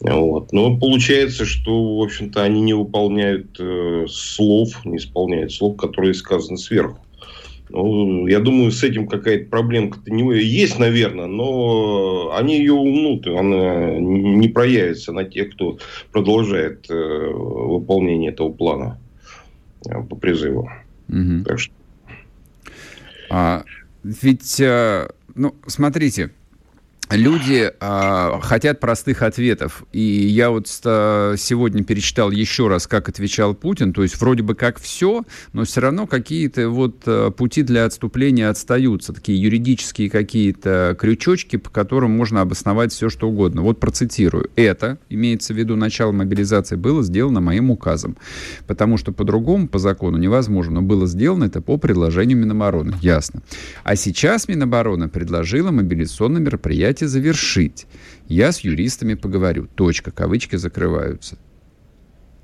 Вот. 0.00 0.52
Но 0.52 0.76
получается, 0.78 1.44
что, 1.44 1.98
в 1.98 2.02
общем-то, 2.02 2.42
они 2.42 2.60
не 2.60 2.74
выполняют 2.74 3.56
э, 3.58 4.06
слов, 4.08 4.84
не 4.84 4.96
исполняют 4.96 5.52
слов, 5.52 5.76
которые 5.76 6.14
сказаны 6.14 6.56
сверху. 6.56 6.98
Ну, 7.70 8.26
я 8.26 8.40
думаю, 8.40 8.70
с 8.70 8.82
этим 8.84 9.08
какая-то 9.08 9.48
проблемка-то 9.48 10.12
не 10.12 10.22
есть, 10.38 10.78
наверное, 10.78 11.26
но 11.26 12.34
они 12.36 12.58
ее 12.58 12.74
умнут, 12.74 13.26
она 13.26 13.98
не 13.98 14.48
проявится 14.48 15.12
на 15.12 15.24
тех, 15.24 15.54
кто 15.54 15.78
продолжает 16.12 16.90
э, 16.90 16.94
выполнение 16.94 18.32
этого 18.32 18.50
плана 18.50 19.00
э, 19.88 20.02
по 20.02 20.14
призыву. 20.14 20.70
Угу. 21.08 21.44
Так 21.46 21.58
что... 21.58 21.72
А, 23.30 23.64
ведь, 24.02 24.60
э, 24.60 25.08
ну, 25.34 25.54
смотрите, 25.66 26.30
люди 27.16 27.72
а, 27.80 28.40
хотят 28.40 28.80
простых 28.80 29.22
ответов. 29.22 29.84
И 29.92 30.00
я 30.00 30.50
вот 30.50 30.68
сегодня 30.68 31.84
перечитал 31.84 32.30
еще 32.30 32.68
раз, 32.68 32.86
как 32.86 33.08
отвечал 33.08 33.54
Путин. 33.54 33.92
То 33.92 34.02
есть 34.02 34.20
вроде 34.20 34.42
бы 34.42 34.54
как 34.54 34.80
все, 34.80 35.24
но 35.52 35.64
все 35.64 35.80
равно 35.80 36.06
какие-то 36.06 36.68
вот 36.68 37.02
а, 37.06 37.30
пути 37.30 37.62
для 37.62 37.84
отступления 37.84 38.48
отстаются. 38.48 39.12
Такие 39.12 39.40
юридические 39.40 40.10
какие-то 40.10 40.96
крючочки, 40.98 41.56
по 41.56 41.70
которым 41.70 42.10
можно 42.12 42.40
обосновать 42.40 42.92
все, 42.92 43.08
что 43.08 43.28
угодно. 43.28 43.62
Вот 43.62 43.80
процитирую. 43.80 44.50
Это, 44.56 44.98
имеется 45.08 45.54
в 45.54 45.56
виду 45.56 45.76
начало 45.76 46.12
мобилизации, 46.12 46.76
было 46.76 47.02
сделано 47.02 47.40
моим 47.40 47.70
указом. 47.70 48.16
Потому 48.66 48.96
что 48.96 49.12
по-другому, 49.12 49.68
по 49.68 49.78
закону 49.78 50.18
невозможно. 50.18 50.74
Но 50.74 50.82
было 50.82 51.06
сделано 51.06 51.44
это 51.44 51.60
по 51.60 51.76
предложению 51.76 52.38
Минобороны. 52.38 52.94
Ясно. 53.00 53.42
А 53.84 53.96
сейчас 53.96 54.48
Минобороны 54.48 55.08
предложила 55.08 55.70
мобилизационное 55.70 56.40
мероприятие 56.40 57.03
Давайте 57.04 57.08
завершить. 57.08 57.86
Я 58.28 58.52
с 58.52 58.60
юристами 58.60 59.14
поговорю. 59.14 59.66
Точка. 59.74 60.10
Кавычки 60.10 60.56
закрываются. 60.56 61.36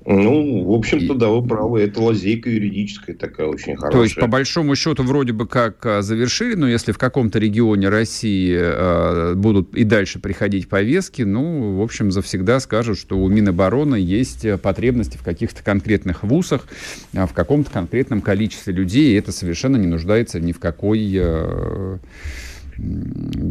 Ну, 0.03 0.63
в 0.65 0.73
общем-то, 0.73 1.13
и... 1.13 1.17
да, 1.17 1.29
вы 1.29 1.47
правы. 1.47 1.81
Это 1.81 2.01
лазейка 2.01 2.49
юридическая 2.49 3.15
такая 3.15 3.47
очень 3.47 3.75
хорошая. 3.75 3.91
То 3.91 4.03
есть, 4.03 4.15
по 4.15 4.27
большому 4.27 4.75
счету, 4.75 5.03
вроде 5.03 5.31
бы 5.31 5.47
как 5.47 5.85
а, 5.85 6.01
завершили, 6.01 6.55
но 6.55 6.67
если 6.67 6.91
в 6.91 6.97
каком-то 6.97 7.37
регионе 7.37 7.87
России 7.89 8.55
э, 8.59 9.35
будут 9.35 9.75
и 9.75 9.83
дальше 9.83 10.17
приходить 10.19 10.69
повестки, 10.69 11.21
ну, 11.21 11.77
в 11.77 11.81
общем, 11.81 12.11
завсегда 12.11 12.59
скажут, 12.59 12.97
что 12.97 13.17
у 13.19 13.27
Минобороны 13.29 13.95
есть 13.95 14.45
потребности 14.61 15.17
в 15.17 15.23
каких-то 15.23 15.63
конкретных 15.63 16.23
вузах, 16.23 16.67
в 17.13 17.33
каком-то 17.33 17.69
конкретном 17.69 18.21
количестве 18.21 18.73
людей, 18.73 19.13
и 19.13 19.17
это 19.17 19.31
совершенно 19.31 19.77
не 19.77 19.87
нуждается 19.87 20.39
ни 20.39 20.51
в 20.51 20.59
какой... 20.59 21.11
Э, 21.15 21.97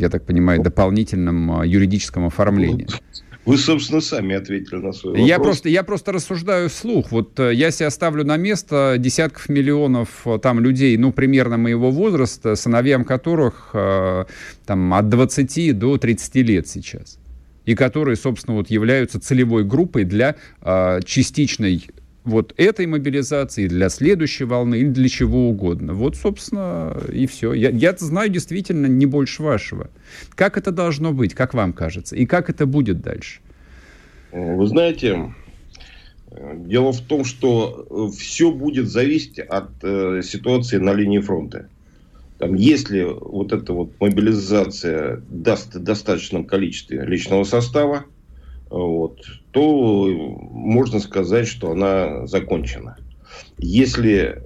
я 0.00 0.08
так 0.08 0.24
понимаю, 0.24 0.62
дополнительном 0.62 1.60
а, 1.60 1.66
юридическом 1.66 2.26
оформлении. 2.26 2.86
Вы, 3.46 3.56
собственно, 3.56 4.00
сами 4.00 4.36
ответили 4.36 4.76
на 4.76 4.92
свой 4.92 5.12
вопрос. 5.12 5.28
Я 5.28 5.38
просто, 5.38 5.68
я 5.68 5.82
просто 5.82 6.12
рассуждаю 6.12 6.68
вслух. 6.68 7.10
Вот 7.10 7.40
э, 7.40 7.54
я 7.54 7.70
себя 7.70 7.90
ставлю 7.90 8.22
на 8.22 8.36
место 8.36 8.96
десятков 8.98 9.48
миллионов 9.48 10.26
э, 10.26 10.38
там 10.38 10.60
людей, 10.60 10.96
ну, 10.98 11.10
примерно 11.10 11.56
моего 11.56 11.90
возраста, 11.90 12.54
сыновьям 12.54 13.04
которых 13.04 13.70
э, 13.72 14.24
там 14.66 14.92
от 14.92 15.08
20 15.08 15.78
до 15.78 15.96
30 15.96 16.34
лет 16.36 16.68
сейчас. 16.68 17.18
И 17.64 17.74
которые, 17.74 18.16
собственно, 18.16 18.58
вот 18.58 18.68
являются 18.70 19.18
целевой 19.18 19.64
группой 19.64 20.04
для 20.04 20.36
э, 20.60 21.00
частичной 21.04 21.88
вот 22.24 22.52
этой 22.56 22.86
мобилизации, 22.86 23.66
для 23.66 23.88
следующей 23.88 24.44
волны 24.44 24.76
или 24.76 24.88
для 24.88 25.08
чего 25.08 25.48
угодно. 25.48 25.94
Вот, 25.94 26.16
собственно, 26.16 26.96
и 27.12 27.26
все. 27.26 27.52
Я, 27.52 27.70
я 27.70 27.94
знаю 27.96 28.28
действительно 28.28 28.86
не 28.86 29.06
больше 29.06 29.42
вашего. 29.42 29.90
Как 30.34 30.58
это 30.58 30.70
должно 30.70 31.12
быть, 31.12 31.34
как 31.34 31.54
вам 31.54 31.72
кажется, 31.72 32.16
и 32.16 32.26
как 32.26 32.50
это 32.50 32.66
будет 32.66 33.00
дальше? 33.00 33.40
Вы 34.32 34.66
знаете, 34.66 35.34
дело 36.30 36.92
в 36.92 37.00
том, 37.00 37.24
что 37.24 38.10
все 38.16 38.52
будет 38.52 38.88
зависеть 38.88 39.38
от 39.38 39.70
э, 39.82 40.22
ситуации 40.22 40.76
на 40.76 40.92
линии 40.92 41.18
фронта. 41.18 41.68
Там, 42.38 42.54
если 42.54 43.02
вот 43.02 43.52
эта 43.52 43.72
вот 43.72 43.92
мобилизация 44.00 45.22
даст 45.28 45.74
в 45.74 45.82
достаточном 45.82 46.46
количестве 46.46 47.04
личного 47.04 47.44
состава, 47.44 48.04
вот, 48.70 49.20
то 49.50 50.06
можно 50.50 51.00
сказать, 51.00 51.48
что 51.48 51.72
она 51.72 52.26
закончена. 52.26 52.96
Если 53.58 54.42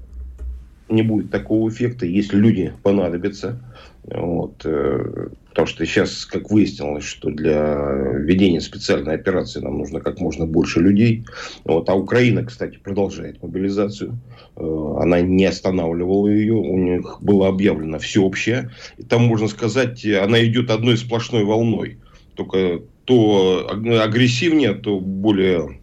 не 0.89 1.03
будет 1.03 1.31
такого 1.31 1.69
эффекта, 1.69 2.07
если 2.07 2.37
люди 2.37 2.73
понадобятся, 2.83 3.61
вот, 4.05 4.63
э, 4.67 5.29
потому 5.49 5.67
что 5.67 5.87
сейчас, 5.87 6.27
как 6.27 6.51
выяснилось, 6.51 7.05
что 7.05 7.31
для 7.31 8.13
ведения 8.15 8.61
специальной 8.61 9.15
операции 9.15 9.61
нам 9.61 9.79
нужно 9.79 10.01
как 10.01 10.21
можно 10.21 10.47
больше 10.47 10.81
людей. 10.81 11.25
Вот, 11.65 11.89
а 11.89 11.95
Украина, 11.95 12.45
кстати, 12.45 12.77
продолжает 12.77 13.43
мобилизацию. 13.43 14.19
Э, 14.57 14.97
она 15.01 15.23
не 15.23 15.47
останавливала 15.47 16.29
ее. 16.29 16.55
У 16.55 16.79
них 16.79 17.19
было 17.23 17.49
объявлено 17.49 17.99
всеобщее. 17.99 18.71
И 18.99 19.05
там, 19.05 19.23
можно 19.23 19.49
сказать, 19.49 20.05
она 20.05 20.45
идет 20.45 20.71
одной 20.71 20.99
сплошной 20.99 21.45
волной. 21.45 21.99
Только 22.35 22.83
то 23.05 23.71
агрессивнее, 23.71 24.75
то 24.75 25.01
более 25.01 25.79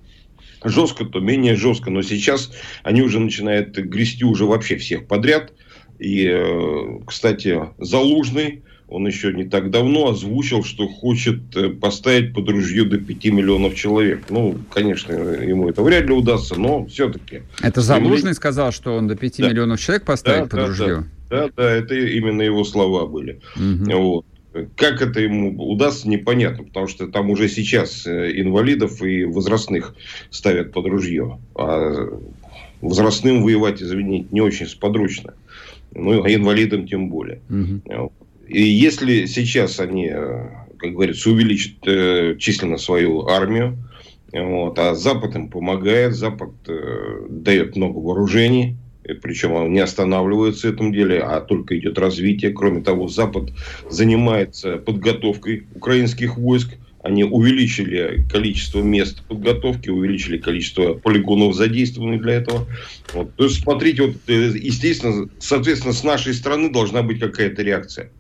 жестко, 0.64 1.06
то 1.06 1.20
менее 1.20 1.56
жестко. 1.56 1.90
Но 1.90 2.02
сейчас 2.02 2.52
они 2.84 3.02
уже 3.02 3.20
начинают 3.20 3.78
грести 3.78 4.24
уже 4.24 4.46
вообще 4.46 4.78
всех 4.78 5.08
подряд. 5.08 5.54
И, 6.00 6.26
э, 6.28 7.00
кстати, 7.06 7.60
Залужный, 7.78 8.64
он 8.88 9.08
еще 9.08 9.32
не 9.34 9.46
так 9.46 9.72
давно 9.72 10.10
озвучил, 10.10 10.64
что 10.64 10.88
хочет 10.88 11.56
э, 11.56 11.70
поставить 11.70 12.34
под 12.34 12.50
ружье 12.50 12.84
до 12.84 12.98
5 12.98 13.26
миллионов 13.26 13.76
человек. 13.76 14.26
Ну, 14.30 14.58
конечно, 14.70 15.14
ему 15.14 15.70
это 15.70 15.82
вряд 15.82 16.06
ли 16.06 16.12
удастся, 16.12 16.56
но 16.60 16.86
все-таки. 16.88 17.44
Это 17.62 17.82
Залужный 17.82 18.34
сказал, 18.34 18.72
что 18.72 18.96
он 18.96 19.08
до 19.08 19.16
5 19.16 19.38
да. 19.38 19.50
миллионов 19.50 19.80
человек 19.80 20.04
поставит 20.04 20.44
да, 20.44 20.50
под 20.50 20.60
да, 20.60 20.68
ружье? 20.68 21.06
Да, 21.30 21.48
да, 21.48 21.50
да, 21.56 21.72
это 21.72 21.96
именно 21.96 22.42
его 22.42 22.64
слова 22.64 23.06
были. 23.06 23.40
Угу. 23.56 23.98
Вот. 23.98 24.26
Как 24.76 25.02
это 25.02 25.22
ему 25.22 25.56
удастся, 25.72 26.10
непонятно, 26.10 26.66
потому 26.66 26.88
что 26.88 27.08
там 27.08 27.30
уже 27.30 27.48
сейчас 27.48 28.06
э, 28.06 28.34
инвалидов 28.36 29.02
и 29.02 29.24
возрастных 29.24 29.96
ставят 30.30 30.74
под 30.74 30.88
ружье. 30.88 31.40
А 31.56 32.20
возрастным 32.82 33.44
воевать, 33.44 33.82
извините, 33.82 34.28
не 34.32 34.42
очень 34.42 34.68
сподручно. 34.68 35.34
Ну, 35.94 36.24
а 36.24 36.34
инвалидам 36.34 36.88
тем 36.88 37.10
более. 37.10 37.40
Угу. 37.50 38.12
И 38.48 38.64
если 38.64 39.26
сейчас 39.26 39.80
они, 39.80 40.10
э, 40.12 40.50
как 40.78 40.92
говорится, 40.92 41.30
увеличат 41.30 41.76
э, 41.86 42.36
численно 42.38 42.78
свою 42.78 43.28
армию, 43.28 43.78
вот, 44.34 44.80
а 44.80 44.96
Запад 44.96 45.36
им 45.36 45.50
помогает, 45.50 46.16
Запад 46.16 46.52
э, 46.68 47.28
дает 47.30 47.76
много 47.76 47.98
вооружений, 48.00 48.76
причем 49.22 49.54
он 49.54 49.74
не 49.74 49.80
останавливается 49.80 50.68
в 50.70 50.74
этом 50.74 50.92
деле, 50.92 51.20
а 51.20 51.42
только 51.42 51.78
идет 51.78 51.98
развитие. 51.98 52.52
Кроме 52.52 52.82
того, 52.82 53.08
Запад 53.08 53.52
занимается 53.90 54.78
подготовкой 54.78 55.66
украинских 55.76 56.38
войск. 56.38 56.78
Они 57.04 57.24
увеличили 57.24 58.24
количество 58.32 58.80
мест 58.82 59.24
подготовки, 59.28 59.90
увеличили 59.90 60.38
количество 60.38 60.94
полигонов 60.94 61.56
задействованных 61.56 62.22
для 62.22 62.34
этого. 62.34 62.68
Вот. 63.14 63.34
То 63.36 63.46
есть, 63.46 63.64
смотрите, 63.64 64.04
вот, 64.04 64.18
э, 64.28 64.52
естественно, 64.56 65.28
соответственно, 65.40 65.94
с 65.94 66.04
нашей 66.04 66.36
стороны 66.36 66.70
должна 66.70 67.02
быть 67.02 67.20
какая-то 67.20 67.64
реакция. 67.64 68.12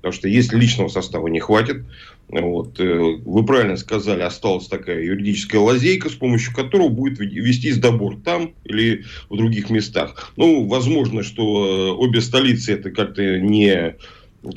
Потому 0.00 0.12
что 0.12 0.28
если 0.28 0.56
личного 0.56 0.88
состава 0.88 1.26
не 1.28 1.40
хватит, 1.40 1.84
вот, 2.28 2.80
э, 2.80 3.18
вы 3.24 3.44
правильно 3.44 3.76
сказали, 3.76 4.22
осталась 4.22 4.66
такая 4.66 5.02
юридическая 5.02 5.60
лазейка, 5.60 6.08
с 6.08 6.14
помощью 6.14 6.54
которой 6.54 6.88
будет 6.88 7.18
вестись 7.18 7.76
добор 7.76 8.16
там 8.24 8.54
или 8.64 9.04
в 9.28 9.36
других 9.36 9.68
местах. 9.68 10.32
Ну, 10.36 10.66
возможно, 10.66 11.22
что 11.22 11.66
э, 11.66 11.90
обе 11.92 12.20
столицы 12.20 12.72
это 12.72 12.90
как-то 12.90 13.38
не 13.38 13.96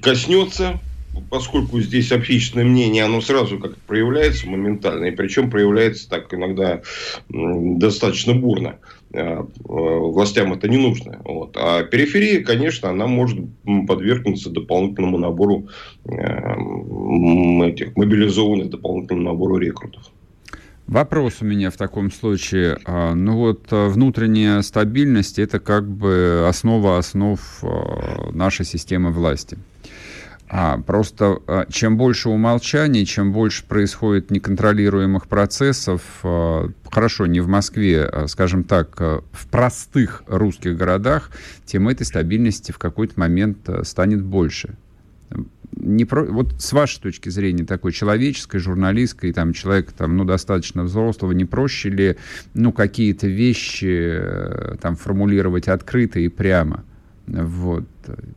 коснется, 0.01 0.79
поскольку 1.29 1.81
здесь 1.81 2.11
общественное 2.11 2.65
мнение, 2.65 3.03
оно 3.03 3.21
сразу 3.21 3.59
как 3.59 3.75
проявляется 3.77 4.47
моментально, 4.47 5.05
и 5.05 5.11
причем 5.11 5.49
проявляется 5.49 6.09
так 6.09 6.33
иногда 6.33 6.81
достаточно 7.29 8.33
бурно. 8.33 8.79
Э, 9.13 9.43
властям 9.67 10.53
это 10.53 10.67
не 10.67 10.77
нужно. 10.77 11.21
Вот. 11.23 11.55
А 11.55 11.83
периферия, 11.83 12.43
конечно, 12.43 12.89
она 12.89 13.05
может 13.05 13.39
подвергнуться 13.87 14.49
дополнительному 14.49 15.19
набору 15.19 15.67
э, 16.05 16.13
этих 17.67 17.95
мобилизованных, 17.95 18.71
дополнительному 18.71 19.29
набору 19.29 19.57
рекрутов. 19.57 20.01
Вопрос 20.87 21.41
у 21.41 21.45
меня 21.45 21.69
в 21.69 21.77
таком 21.77 22.11
случае. 22.11 22.79
А, 22.85 23.13
ну 23.13 23.37
вот 23.37 23.71
э, 23.71 23.87
внутренняя 23.87 24.61
стабильность– 24.63 25.37
это 25.39 25.59
как 25.59 25.87
бы 25.87 26.45
основа 26.49 26.97
основ 26.97 27.39
нашей 28.31 28.65
системы 28.65 29.11
власти. 29.11 29.57
А, 30.55 30.77
просто 30.77 31.39
а, 31.47 31.65
чем 31.67 31.97
больше 31.97 32.29
умолчаний, 32.29 33.07
чем 33.07 33.33
больше 33.33 33.65
происходит 33.65 34.29
неконтролируемых 34.29 35.27
процессов, 35.27 36.03
а, 36.21 36.69
хорошо, 36.91 37.25
не 37.25 37.39
в 37.39 37.47
Москве, 37.47 38.03
а, 38.03 38.27
скажем 38.27 38.63
так, 38.63 38.99
в 38.99 39.47
простых 39.49 40.21
русских 40.27 40.77
городах, 40.77 41.31
тем 41.65 41.89
этой 41.89 42.05
стабильности 42.05 42.71
в 42.71 42.77
какой-то 42.77 43.19
момент 43.19 43.67
станет 43.81 44.21
больше. 44.21 44.75
Не 45.75 46.05
про... 46.05 46.23
Вот 46.23 46.61
с 46.61 46.71
вашей 46.71 47.01
точки 47.01 47.29
зрения, 47.29 47.65
такой 47.65 47.91
человеческой, 47.91 48.59
журналистской, 48.59 49.33
там, 49.33 49.53
человек 49.53 49.91
там, 49.91 50.15
ну, 50.17 50.23
достаточно 50.23 50.83
взрослого, 50.83 51.31
не 51.31 51.45
проще 51.45 51.89
ли 51.89 52.17
ну, 52.53 52.71
какие-то 52.71 53.25
вещи 53.25 54.19
э, 54.19 54.75
там, 54.79 54.97
формулировать 54.97 55.67
открыто 55.67 56.19
и 56.19 56.27
прямо? 56.27 56.83
Вот. 57.25 57.85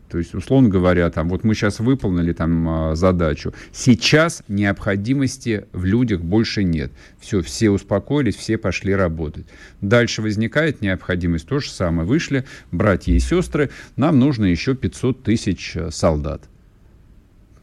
То 0.09 0.19
есть, 0.19 0.35
условно 0.35 0.69
говоря, 0.69 1.11
там, 1.11 1.29
вот 1.29 1.43
мы 1.43 1.55
сейчас 1.55 1.81
выполнили 1.81 2.33
там 2.33 2.69
а, 2.69 2.95
задачу. 2.95 3.53
Сейчас 3.73 4.45
необходимости 4.47 5.67
в 5.73 5.85
людях 5.85 6.21
больше 6.21 6.63
нет. 6.63 6.93
Все, 7.19 7.43
все 7.43 7.71
успокоились, 7.71 8.37
все 8.37 8.59
пошли 8.59 8.95
работать. 8.95 9.47
Дальше 9.81 10.23
возникает 10.23 10.83
необходимость 10.83 11.49
то 11.49 11.59
же 11.59 11.69
самое. 11.69 12.07
Вышли 12.07 12.45
братья 12.71 13.13
и 13.13 13.19
сестры, 13.19 13.71
нам 13.97 14.21
нужно 14.21 14.45
еще 14.45 14.77
500 14.77 15.23
тысяч 15.23 15.73
э, 15.75 15.91
солдат. 15.91 16.43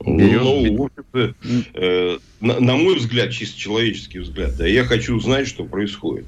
Берем... 0.06 0.76
Ну, 0.76 0.90
э, 1.74 2.18
на, 2.42 2.60
на 2.60 2.76
мой 2.76 2.98
взгляд, 2.98 3.32
чисто 3.32 3.58
человеческий 3.58 4.20
взгляд, 4.20 4.58
да, 4.58 4.68
я 4.68 4.84
хочу 4.84 5.18
знать, 5.22 5.48
что 5.48 5.64
происходит. 5.64 6.26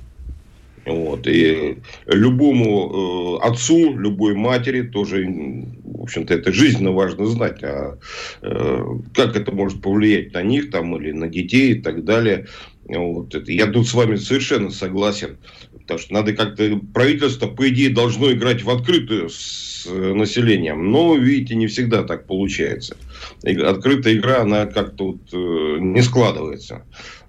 Вот. 0.85 1.25
И 1.27 1.77
любому 2.05 3.39
э, 3.41 3.47
отцу, 3.47 3.97
любой 3.97 4.35
матери 4.35 4.83
тоже, 4.83 5.25
в 5.25 6.03
общем-то, 6.03 6.33
это 6.33 6.53
жизненно 6.53 6.91
важно 6.91 7.25
знать, 7.25 7.63
а 7.63 7.97
э, 8.41 8.85
как 9.13 9.35
это 9.35 9.51
может 9.51 9.81
повлиять 9.81 10.33
на 10.33 10.43
них 10.43 10.69
там, 10.69 10.95
или 10.97 11.11
на 11.11 11.27
детей 11.27 11.71
и 11.71 11.81
так 11.81 12.05
далее. 12.05 12.47
Вот 12.87 13.33
это. 13.33 13.51
Я 13.51 13.65
тут 13.67 13.87
с 13.87 13.95
вами 13.95 14.15
совершенно 14.15 14.69
согласен. 14.69 15.37
Потому 15.73 15.99
что 15.99 16.13
надо 16.13 16.33
как-то... 16.33 16.79
Правительство, 16.93 17.47
по 17.47 17.69
идее, 17.69 17.89
должно 17.89 18.31
играть 18.31 18.63
в 18.63 18.69
открытую 18.69 19.29
с 19.29 19.87
населением. 19.87 20.91
Но, 20.91 21.15
видите, 21.15 21.55
не 21.55 21.67
всегда 21.67 22.03
так 22.03 22.25
получается. 22.27 22.97
Открытая 23.43 24.15
игра, 24.15 24.41
она 24.41 24.65
как-то 24.65 25.13
вот, 25.13 25.21
э, 25.33 25.77
не 25.79 26.01
складывается. 26.01 26.85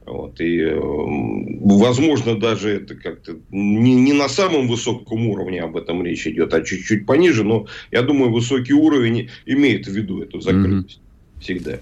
Вот, 0.07 0.41
и, 0.41 0.61
э, 0.61 0.79
возможно, 0.79 2.39
даже 2.39 2.71
это 2.71 2.95
как-то 2.95 3.39
не, 3.51 3.95
не 3.95 4.13
на 4.13 4.29
самом 4.29 4.69
высоком 4.69 5.27
уровне 5.27 5.61
об 5.61 5.77
этом 5.77 6.05
речь 6.05 6.29
идет, 6.29 6.55
а 6.55 6.63
чуть-чуть 6.63 7.07
пониже, 7.07 7.43
но 7.43 7.67
я 7.91 8.03
думаю, 8.03 8.33
высокий 8.33 8.73
уровень 8.73 9.31
имеет 9.47 9.89
в 9.89 9.93
виду 9.93 10.23
эту 10.23 10.41
закрытость 10.41 11.01
mm-hmm. 11.01 11.43
всегда. 11.43 11.81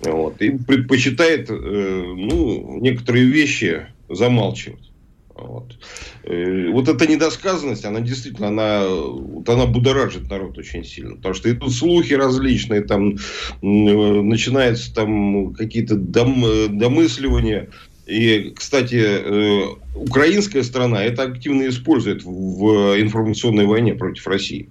Вот, 0.00 0.40
и 0.40 0.50
предпочитает 0.50 1.50
э, 1.50 1.54
ну, 1.54 2.78
некоторые 2.80 3.26
вещи 3.26 3.86
замалчивать. 4.08 4.90
Вот. 5.36 5.78
Э, 6.24 6.70
вот 6.70 6.88
эта 6.88 7.06
недосказанность, 7.06 7.84
она 7.84 8.00
действительно, 8.00 8.48
она, 8.48 8.86
вот 8.88 9.48
она 9.48 9.66
будоражит 9.66 10.30
народ 10.30 10.56
очень 10.58 10.84
сильно. 10.84 11.16
Потому 11.16 11.34
что 11.34 11.50
идут 11.50 11.72
слухи 11.72 12.14
различные, 12.14 12.80
там 12.82 13.16
начинаются 13.60 14.94
там 14.94 15.52
какие-то 15.54 15.96
дом, 15.96 16.44
домысливания. 16.70 17.68
И, 18.06 18.52
кстати, 18.56 19.02
э, 19.02 19.66
украинская 19.94 20.62
сторона 20.62 21.04
это 21.04 21.24
активно 21.24 21.68
использует 21.68 22.22
в 22.24 23.00
информационной 23.00 23.66
войне 23.66 23.94
против 23.94 24.26
России. 24.26 24.70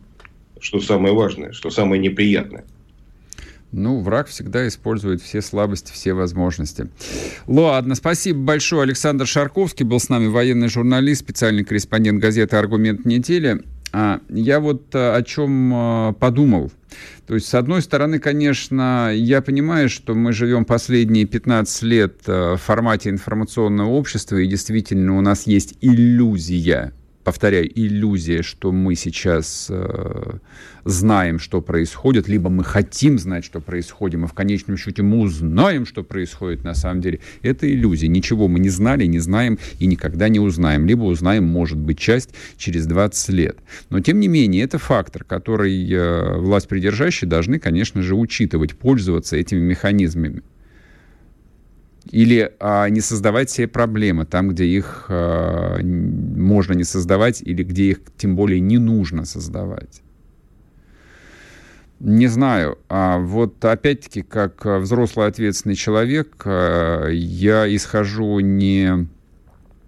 Что 0.59 0.79
самое 0.79 1.13
важное, 1.13 1.51
что 1.51 1.69
самое 1.69 2.01
неприятное. 2.01 2.65
Ну, 3.75 3.99
враг 3.99 4.27
всегда 4.27 4.65
использует 4.69 5.21
все 5.21 5.41
слабости, 5.41 5.91
все 5.91 6.13
возможности. 6.13 6.87
Ладно, 7.45 7.95
спасибо 7.95 8.39
большое. 8.39 8.83
Александр 8.83 9.27
Шарковский 9.27 9.85
был 9.85 9.99
с 9.99 10.07
нами, 10.07 10.27
военный 10.27 10.69
журналист, 10.69 11.19
специальный 11.19 11.65
корреспондент 11.65 12.21
газеты 12.21 12.55
«Аргумент 12.55 13.05
недели». 13.05 13.63
А, 13.91 14.21
я 14.29 14.61
вот 14.61 14.95
а, 14.95 15.17
о 15.17 15.23
чем 15.23 15.73
а, 15.73 16.13
подумал. 16.13 16.71
То 17.27 17.35
есть, 17.35 17.47
с 17.49 17.53
одной 17.53 17.81
стороны, 17.81 18.19
конечно, 18.19 19.11
я 19.13 19.41
понимаю, 19.41 19.89
что 19.89 20.15
мы 20.15 20.31
живем 20.31 20.63
последние 20.63 21.25
15 21.25 21.83
лет 21.83 22.15
в 22.25 22.55
формате 22.55 23.09
информационного 23.09 23.89
общества, 23.89 24.37
и 24.37 24.47
действительно 24.47 25.17
у 25.17 25.21
нас 25.21 25.47
есть 25.47 25.75
иллюзия 25.81 26.93
повторяю, 27.25 27.67
иллюзия, 27.67 28.43
что 28.43 28.71
мы 28.71 28.93
сейчас 28.95 29.67
э, 29.69 30.37
знаем, 30.85 31.39
что 31.39 31.59
происходит, 31.59 32.27
либо 32.27 32.51
мы 32.51 32.63
хотим 32.63 33.17
знать, 33.17 33.43
что 33.43 33.59
происходит, 33.59 34.21
и 34.21 34.25
в 34.27 34.33
конечном 34.33 34.77
счете 34.77 35.01
мы 35.01 35.19
узнаем, 35.21 35.87
что 35.87 36.03
происходит 36.03 36.63
на 36.63 36.75
самом 36.75 37.01
деле. 37.01 37.19
Это 37.41 37.69
иллюзия. 37.69 38.07
Ничего 38.07 38.47
мы 38.47 38.59
не 38.59 38.69
знали, 38.69 39.05
не 39.05 39.17
знаем 39.17 39.57
и 39.79 39.87
никогда 39.87 40.29
не 40.29 40.39
узнаем. 40.39 40.85
Либо 40.85 41.03
узнаем, 41.03 41.45
может 41.45 41.79
быть, 41.79 41.97
часть 41.97 42.29
через 42.57 42.85
20 42.85 43.29
лет. 43.29 43.57
Но, 43.89 43.99
тем 43.99 44.19
не 44.19 44.27
менее, 44.27 44.63
это 44.63 44.77
фактор, 44.77 45.23
который 45.23 45.91
э, 45.91 46.37
власть 46.37 46.67
придержащие 46.67 47.27
должны, 47.27 47.57
конечно 47.57 48.03
же, 48.03 48.13
учитывать, 48.13 48.77
пользоваться 48.77 49.35
этими 49.35 49.59
механизмами 49.59 50.43
или 52.11 52.51
а, 52.59 52.87
не 52.89 53.01
создавать 53.01 53.49
себе 53.49 53.67
проблемы 53.67 54.25
там, 54.25 54.49
где 54.49 54.65
их 54.65 55.05
а, 55.09 55.79
можно 55.81 56.73
не 56.73 56.83
создавать, 56.83 57.41
или 57.41 57.63
где 57.63 57.91
их 57.91 57.99
тем 58.17 58.35
более 58.35 58.59
не 58.59 58.77
нужно 58.77 59.25
создавать. 59.25 60.01
Не 61.99 62.27
знаю. 62.27 62.77
А 62.89 63.17
вот 63.17 63.63
опять-таки, 63.63 64.21
как 64.21 64.65
взрослый 64.65 65.27
ответственный 65.27 65.75
человек, 65.75 66.43
а, 66.45 67.07
я 67.09 67.73
исхожу 67.75 68.39
не, 68.39 69.07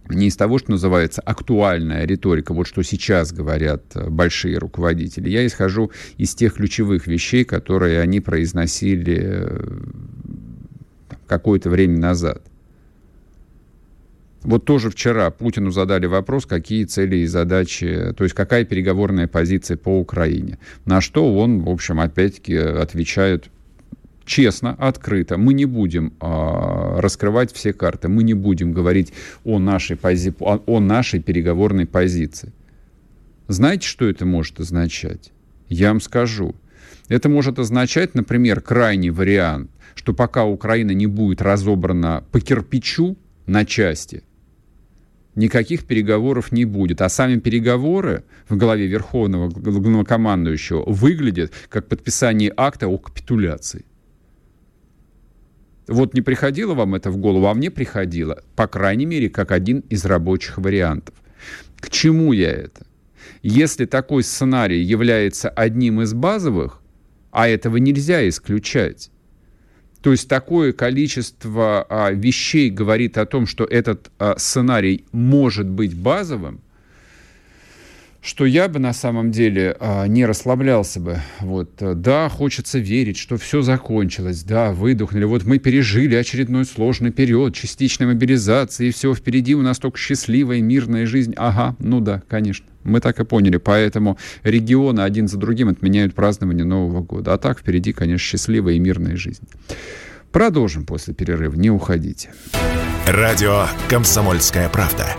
не 0.10 0.28
из 0.28 0.36
того, 0.36 0.58
что 0.58 0.72
называется 0.72 1.22
актуальная 1.22 2.06
риторика, 2.06 2.54
вот 2.54 2.66
что 2.66 2.82
сейчас 2.82 3.32
говорят 3.32 3.84
большие 4.10 4.58
руководители. 4.58 5.30
Я 5.30 5.46
исхожу 5.46 5.92
из 6.18 6.34
тех 6.34 6.56
ключевых 6.56 7.06
вещей, 7.06 7.46
которые 7.46 8.02
они 8.02 8.22
произносили 8.22 9.48
какое-то 11.28 11.70
время 11.70 11.98
назад. 12.00 12.42
Вот 14.44 14.66
тоже 14.66 14.90
вчера 14.90 15.30
Путину 15.30 15.72
задали 15.72 16.06
вопрос, 16.06 16.46
какие 16.46 16.86
цели 16.86 17.18
и 17.18 17.26
задачи, 17.26 18.14
то 18.16 18.24
есть 18.24 18.36
какая 18.36 18.64
переговорная 18.66 19.28
позиция 19.28 19.78
по 19.78 20.00
Украине. 20.00 20.58
На 20.86 21.02
что 21.02 21.36
он, 21.36 21.64
в 21.64 21.70
общем, 21.70 22.00
опять-таки 22.00 22.56
отвечает 22.56 23.50
честно, 24.28 24.76
открыто. 24.78 25.38
Мы 25.38 25.54
не 25.54 25.66
будем 25.66 26.14
э, 26.22 27.00
раскрывать 27.00 27.52
все 27.52 27.74
карты, 27.74 28.10
мы 28.10 28.24
не 28.24 28.36
будем 28.36 28.74
говорить 28.74 29.12
о 29.44 29.58
нашей, 29.58 29.96
пози... 29.96 30.34
о, 30.40 30.62
о 30.66 30.80
нашей 30.80 31.22
переговорной 31.22 31.86
позиции. 31.86 32.54
Знаете, 33.48 33.88
что 33.88 34.08
это 34.08 34.26
может 34.26 34.60
означать? 34.60 35.32
Я 35.70 35.90
вам 35.90 36.02
скажу. 36.02 36.56
Это 37.08 37.30
может 37.30 37.60
означать, 37.60 38.16
например, 38.16 38.62
крайний 38.62 39.10
вариант 39.10 39.72
что 39.98 40.14
пока 40.14 40.46
Украина 40.46 40.92
не 40.92 41.08
будет 41.08 41.42
разобрана 41.42 42.24
по 42.32 42.40
кирпичу 42.40 43.18
на 43.48 43.66
части, 43.66 44.24
никаких 45.36 45.86
переговоров 45.86 46.52
не 46.52 46.66
будет. 46.66 47.02
А 47.02 47.10
сами 47.10 47.40
переговоры 47.40 48.24
в 48.48 48.56
голове 48.56 48.88
Верховного 48.88 49.50
главнокомандующего 49.50 50.84
выглядят 50.86 51.52
как 51.70 51.88
подписание 51.88 52.54
акта 52.56 52.88
о 52.88 52.98
капитуляции. 52.98 53.86
Вот 55.88 56.14
не 56.14 56.22
приходило 56.22 56.74
вам 56.74 56.96
это 56.96 57.10
в 57.10 57.18
голову, 57.18 57.48
а 57.48 57.54
мне 57.54 57.72
приходило, 57.72 58.44
по 58.56 58.68
крайней 58.68 59.06
мере, 59.06 59.30
как 59.30 59.52
один 59.52 59.80
из 59.90 60.06
рабочих 60.06 60.58
вариантов. 60.58 61.16
К 61.78 61.90
чему 61.90 62.34
я 62.34 62.52
это? 62.52 62.86
Если 63.42 63.86
такой 63.86 64.24
сценарий 64.24 64.82
является 64.82 65.50
одним 65.50 66.02
из 66.02 66.14
базовых, 66.14 66.82
а 67.38 67.48
этого 67.48 67.78
нельзя 67.78 68.28
исключать, 68.28 69.12
то 70.02 70.10
есть 70.10 70.28
такое 70.28 70.74
количество 70.74 71.86
а, 71.88 72.12
вещей 72.12 72.72
говорит 72.72 73.16
о 73.20 73.28
том, 73.28 73.46
что 73.46 73.64
этот 73.64 74.10
а, 74.18 74.40
сценарий 74.40 75.06
может 75.12 75.68
быть 75.68 75.96
базовым, 75.96 76.62
что 78.22 78.46
я 78.46 78.68
бы 78.68 78.80
на 78.80 78.94
самом 78.94 79.32
деле 79.32 79.76
а, 79.80 80.06
не 80.08 80.26
расслаблялся 80.26 81.00
бы. 81.00 81.20
Вот, 81.40 81.72
да, 81.80 82.30
хочется 82.30 82.80
верить, 82.80 83.18
что 83.18 83.38
все 83.38 83.62
закончилось, 83.62 84.44
да, 84.44 84.72
выдохнули. 84.72 85.26
Вот 85.26 85.46
мы 85.46 85.60
пережили 85.60 86.16
очередной 86.16 86.66
сложный 86.66 87.12
период 87.12 87.56
частичной 87.56 88.08
мобилизации, 88.08 88.88
и 88.88 88.92
все 88.92 89.14
впереди 89.14 89.56
у 89.56 89.62
нас 89.62 89.80
только 89.80 89.98
счастливая 89.98 90.62
мирная 90.62 91.06
жизнь. 91.06 91.34
Ага, 91.38 91.76
ну 91.80 92.00
да, 92.00 92.22
конечно. 92.28 92.66
Мы 92.84 93.02
так 93.02 93.20
и 93.20 93.26
поняли. 93.26 93.58
Поэтому 93.58 94.18
регионы 94.44 95.02
один 95.02 95.28
за 95.28 95.38
другим 95.38 95.70
отменяют 95.70 96.16
празднование 96.16 96.66
Нового 96.66 97.02
года. 97.02 97.34
А 97.34 97.38
так 97.38 97.60
впереди, 97.60 97.92
конечно, 97.92 98.26
счастливая 98.26 98.76
и 98.76 98.80
мирная 98.80 99.18
жизнь. 99.18 99.44
Продолжим 100.32 100.86
после 100.86 101.14
перерыва. 101.14 101.56
Не 101.56 101.70
уходите. 101.70 102.32
Радио 103.08 103.66
«Комсомольская 103.90 104.70
правда». 104.70 105.16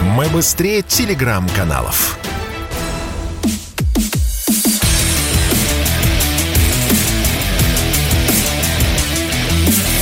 Мы 0.00 0.28
быстрее 0.28 0.82
телеграм-каналов. 0.82 2.18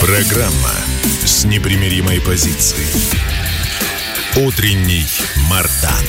Программа 0.00 0.74
с 1.24 1.44
непримиримой 1.46 2.20
позицией. 2.20 2.86
Утренний 4.36 5.04
Мардан. 5.48 6.04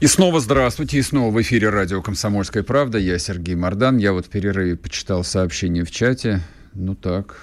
И 0.00 0.06
снова 0.06 0.40
здравствуйте, 0.40 0.98
и 0.98 1.02
снова 1.02 1.30
в 1.30 1.42
эфире 1.42 1.68
радио 1.68 2.00
«Комсомольская 2.00 2.62
правда». 2.62 2.98
Я 2.98 3.18
Сергей 3.18 3.54
Мордан. 3.54 3.98
Я 3.98 4.12
вот 4.12 4.26
в 4.26 4.28
перерыве 4.30 4.76
почитал 4.76 5.24
сообщение 5.24 5.84
в 5.84 5.90
чате. 5.90 6.40
Ну 6.74 6.94
так, 6.94 7.36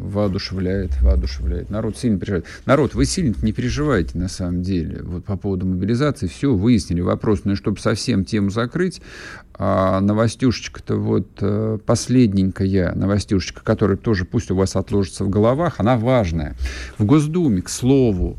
воодушевляет, 0.00 1.00
воодушевляет. 1.02 1.70
Народ 1.70 1.96
сильно 1.96 2.18
переживает. 2.18 2.46
Народ, 2.66 2.94
вы 2.94 3.04
сильно 3.04 3.34
не 3.42 3.52
переживайте 3.52 4.16
на 4.18 4.28
самом 4.28 4.62
деле. 4.62 5.02
Вот 5.02 5.24
по 5.24 5.36
поводу 5.36 5.66
мобилизации 5.66 6.26
все 6.26 6.54
выяснили. 6.54 7.00
Вопрос, 7.00 7.40
ну 7.44 7.52
и 7.52 7.56
чтобы 7.56 7.78
совсем 7.78 8.24
тему 8.24 8.50
закрыть, 8.50 9.02
а 9.54 10.00
новостюшечка-то 10.00 10.96
вот 10.96 11.28
э, 11.40 11.78
последненькая 11.84 12.94
новостюшечка, 12.94 13.62
которая 13.62 13.96
тоже 13.96 14.24
пусть 14.24 14.50
у 14.50 14.56
вас 14.56 14.76
отложится 14.76 15.24
в 15.24 15.28
головах, 15.28 15.74
она 15.78 15.96
важная. 15.96 16.56
В 16.98 17.04
Госдуме, 17.04 17.62
к 17.62 17.68
слову, 17.68 18.38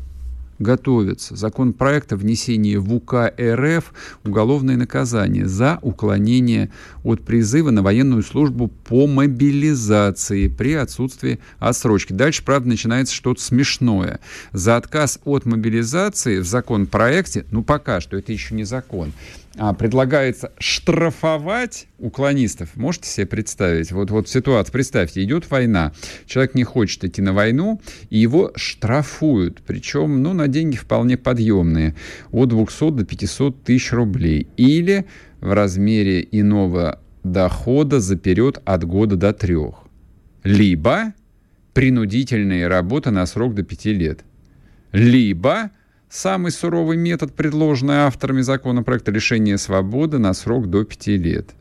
готовится 0.62 1.36
законопроект 1.36 2.12
о 2.12 2.16
внесении 2.16 2.76
в 2.76 2.92
УК 2.94 3.32
РФ 3.38 3.92
уголовное 4.24 4.76
наказание 4.76 5.46
за 5.46 5.78
уклонение 5.82 6.70
от 7.02 7.22
призыва 7.22 7.70
на 7.70 7.82
военную 7.82 8.22
службу 8.22 8.68
по 8.68 9.06
мобилизации 9.06 10.48
при 10.48 10.74
отсутствии 10.74 11.40
отсрочки. 11.58 12.12
Дальше, 12.12 12.44
правда, 12.44 12.68
начинается 12.68 13.14
что-то 13.14 13.42
смешное. 13.42 14.20
За 14.52 14.76
отказ 14.76 15.18
от 15.24 15.44
мобилизации 15.44 16.38
в 16.38 16.46
законопроекте, 16.46 17.44
ну 17.50 17.62
пока 17.62 18.00
что 18.00 18.16
это 18.16 18.32
еще 18.32 18.54
не 18.54 18.64
закон, 18.64 19.12
а, 19.56 19.74
предлагается 19.74 20.52
штрафовать 20.58 21.86
уклонистов. 21.98 22.74
Можете 22.76 23.08
себе 23.08 23.26
представить? 23.26 23.92
Вот, 23.92 24.10
вот 24.10 24.28
ситуация, 24.28 24.72
представьте, 24.72 25.22
идет 25.22 25.50
война, 25.50 25.92
человек 26.26 26.54
не 26.54 26.64
хочет 26.64 27.04
идти 27.04 27.20
на 27.20 27.32
войну, 27.32 27.80
и 28.08 28.18
его 28.18 28.52
штрафуют, 28.56 29.62
причем 29.66 30.22
ну, 30.22 30.32
на 30.32 30.48
деньги 30.48 30.76
вполне 30.76 31.16
подъемные, 31.16 31.94
от 32.30 32.48
200 32.48 32.90
до 32.92 33.04
500 33.04 33.64
тысяч 33.64 33.92
рублей. 33.92 34.48
Или 34.56 35.06
в 35.40 35.52
размере 35.52 36.26
иного 36.30 37.00
дохода 37.22 38.00
за 38.00 38.16
период 38.16 38.60
от 38.64 38.84
года 38.84 39.16
до 39.16 39.32
трех. 39.32 39.84
Либо 40.44 41.12
принудительная 41.74 42.68
работа 42.68 43.10
на 43.10 43.26
срок 43.26 43.54
до 43.54 43.62
5 43.62 43.84
лет. 43.86 44.24
Либо 44.92 45.70
Самый 46.12 46.52
суровый 46.52 46.98
метод, 46.98 47.32
предложенный 47.32 48.00
авторами 48.00 48.42
законопроекта 48.42 49.10
лишения 49.10 49.56
свободы 49.56 50.18
на 50.18 50.34
срок 50.34 50.68
до 50.68 50.84
5 50.84 51.06
лет. 51.06 51.54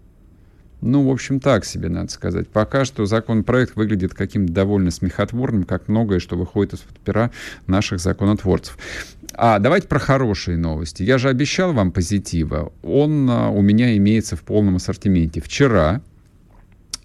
Ну, 0.81 1.07
в 1.07 1.09
общем, 1.09 1.39
так 1.39 1.63
себе, 1.63 1.87
надо 1.87 2.11
сказать. 2.11 2.49
Пока 2.49 2.83
что 2.83 3.05
законопроект 3.05 3.77
выглядит 3.77 4.13
каким-то 4.13 4.51
довольно 4.51 4.91
смехотворным, 4.91 5.63
как 5.63 5.87
многое, 5.87 6.19
что 6.19 6.35
выходит 6.35 6.73
из-под 6.73 6.99
пера 6.99 7.31
наших 7.65 8.01
законотворцев. 8.01 8.77
А 9.35 9.57
давайте 9.59 9.87
про 9.87 9.99
хорошие 9.99 10.57
новости. 10.57 11.01
Я 11.03 11.17
же 11.17 11.29
обещал 11.29 11.71
вам 11.71 11.93
позитива. 11.93 12.73
Он 12.83 13.29
а, 13.29 13.51
у 13.51 13.61
меня 13.61 13.95
имеется 13.95 14.35
в 14.35 14.41
полном 14.41 14.75
ассортименте. 14.75 15.39
Вчера 15.39 16.01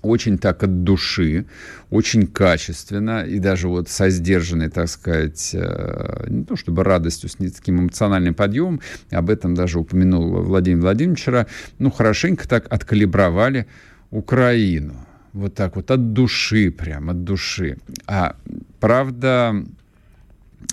очень 0.06 0.38
так 0.38 0.62
от 0.62 0.84
души, 0.84 1.46
очень 1.90 2.26
качественно 2.26 3.24
и 3.24 3.38
даже 3.38 3.68
вот 3.68 3.88
со 3.88 4.10
сдержанной, 4.10 4.70
так 4.70 4.88
сказать, 4.88 5.50
э, 5.54 6.26
не 6.28 6.44
то 6.44 6.56
чтобы 6.56 6.84
радостью, 6.84 7.28
с 7.28 7.36
таким 7.36 7.80
эмоциональным 7.80 8.34
подъемом, 8.34 8.80
об 9.10 9.30
этом 9.30 9.54
даже 9.54 9.78
упомянул 9.78 10.42
Владимир 10.42 10.82
Владимирович 10.82 11.20
вчера, 11.20 11.46
ну, 11.78 11.90
хорошенько 11.90 12.48
так 12.48 12.72
откалибровали 12.72 13.66
Украину. 14.10 14.94
Вот 15.32 15.54
так 15.54 15.76
вот 15.76 15.90
от 15.90 16.12
души, 16.12 16.70
прям 16.70 17.10
от 17.10 17.24
души. 17.24 17.76
А 18.06 18.36
правда, 18.80 19.54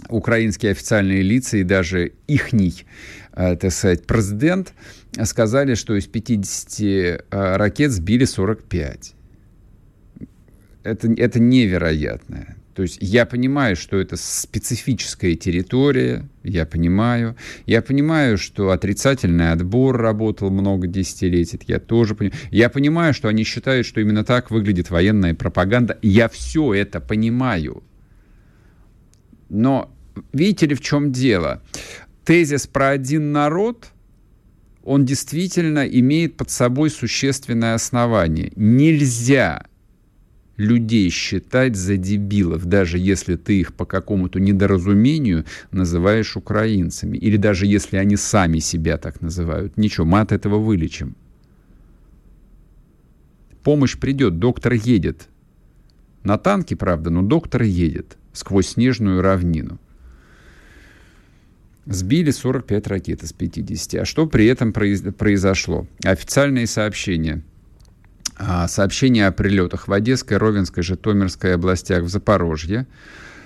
украинские 0.10 0.72
официальные 0.72 1.22
лица 1.22 1.58
и 1.58 1.64
даже 1.64 2.14
ихний, 2.28 2.86
э, 3.34 3.56
так 3.58 3.72
сказать, 3.72 4.06
президент 4.06 4.74
сказали, 5.24 5.76
что 5.76 5.96
из 5.96 6.08
50 6.08 6.80
э, 6.80 7.18
ракет 7.30 7.92
сбили 7.92 8.26
45 8.26 9.14
это, 10.84 11.12
это 11.14 11.40
невероятно. 11.40 12.56
То 12.76 12.82
есть 12.82 12.98
я 13.02 13.26
понимаю, 13.26 13.76
что 13.76 13.98
это 14.00 14.18
специфическая 14.18 15.36
территория, 15.36 16.28
я 16.44 16.66
понимаю. 16.66 17.36
Я 17.68 17.82
понимаю, 17.84 18.38
что 18.38 18.72
отрицательный 18.72 19.52
отбор 19.52 19.98
работал 19.98 20.50
много 20.50 20.88
десятилетий, 20.88 21.60
я 21.68 21.80
тоже 21.80 22.16
понимаю. 22.16 22.40
Я 22.52 22.70
понимаю, 22.70 23.14
что 23.14 23.28
они 23.28 23.44
считают, 23.44 23.86
что 23.86 24.02
именно 24.02 24.24
так 24.24 24.50
выглядит 24.50 24.90
военная 24.90 25.36
пропаганда. 25.36 26.00
Я 26.02 26.28
все 26.30 26.74
это 26.74 27.00
понимаю. 27.00 27.84
Но 29.50 29.94
видите 30.34 30.66
ли, 30.66 30.76
в 30.76 30.82
чем 30.82 31.12
дело? 31.12 31.62
Тезис 32.26 32.66
про 32.66 32.90
один 32.90 33.32
народ, 33.32 33.90
он 34.84 35.06
действительно 35.06 35.86
имеет 35.88 36.38
под 36.38 36.50
собой 36.50 36.90
существенное 36.90 37.76
основание. 37.76 38.52
Нельзя 38.56 39.66
людей 40.58 41.10
считать 41.10 41.76
за 41.76 41.98
дебилов, 41.98 42.66
даже 42.66 43.00
если 43.00 43.36
ты 43.36 43.60
их 43.60 43.74
по 43.74 43.86
какому-то 43.86 44.40
недоразумению 44.40 45.46
называешь 45.72 46.38
украинцами, 46.38 47.18
или 47.18 47.38
даже 47.38 47.66
если 47.66 47.98
они 47.98 48.18
сами 48.18 48.60
себя 48.60 48.98
так 48.98 49.22
называют. 49.22 49.78
Ничего, 49.78 50.06
мы 50.06 50.20
от 50.20 50.32
этого 50.32 50.58
вылечим. 50.58 51.16
Помощь 53.64 53.98
придет, 53.98 54.40
доктор 54.40 54.74
едет. 54.74 55.28
На 56.24 56.38
танке, 56.38 56.76
правда, 56.76 57.10
но 57.10 57.22
доктор 57.22 57.64
едет 57.64 58.18
сквозь 58.34 58.70
снежную 58.70 59.22
равнину. 59.22 59.80
Сбили 61.86 62.32
45 62.32 62.88
ракет 62.88 63.24
из 63.24 63.34
50. 63.34 64.02
А 64.02 64.06
что 64.06 64.26
при 64.26 64.46
этом 64.46 64.72
произошло? 64.72 65.88
Официальные 66.04 66.68
сообщения– 66.68 67.44
сообщения 68.68 69.28
о 69.28 69.32
прилетах 69.32 69.88
в 69.88 69.94
Одесской, 69.94 70.38
Ровенской, 70.38 70.84
Житомирской 70.84 71.56
областях, 71.56 72.04
в 72.04 72.10
Запорожье, 72.10 72.88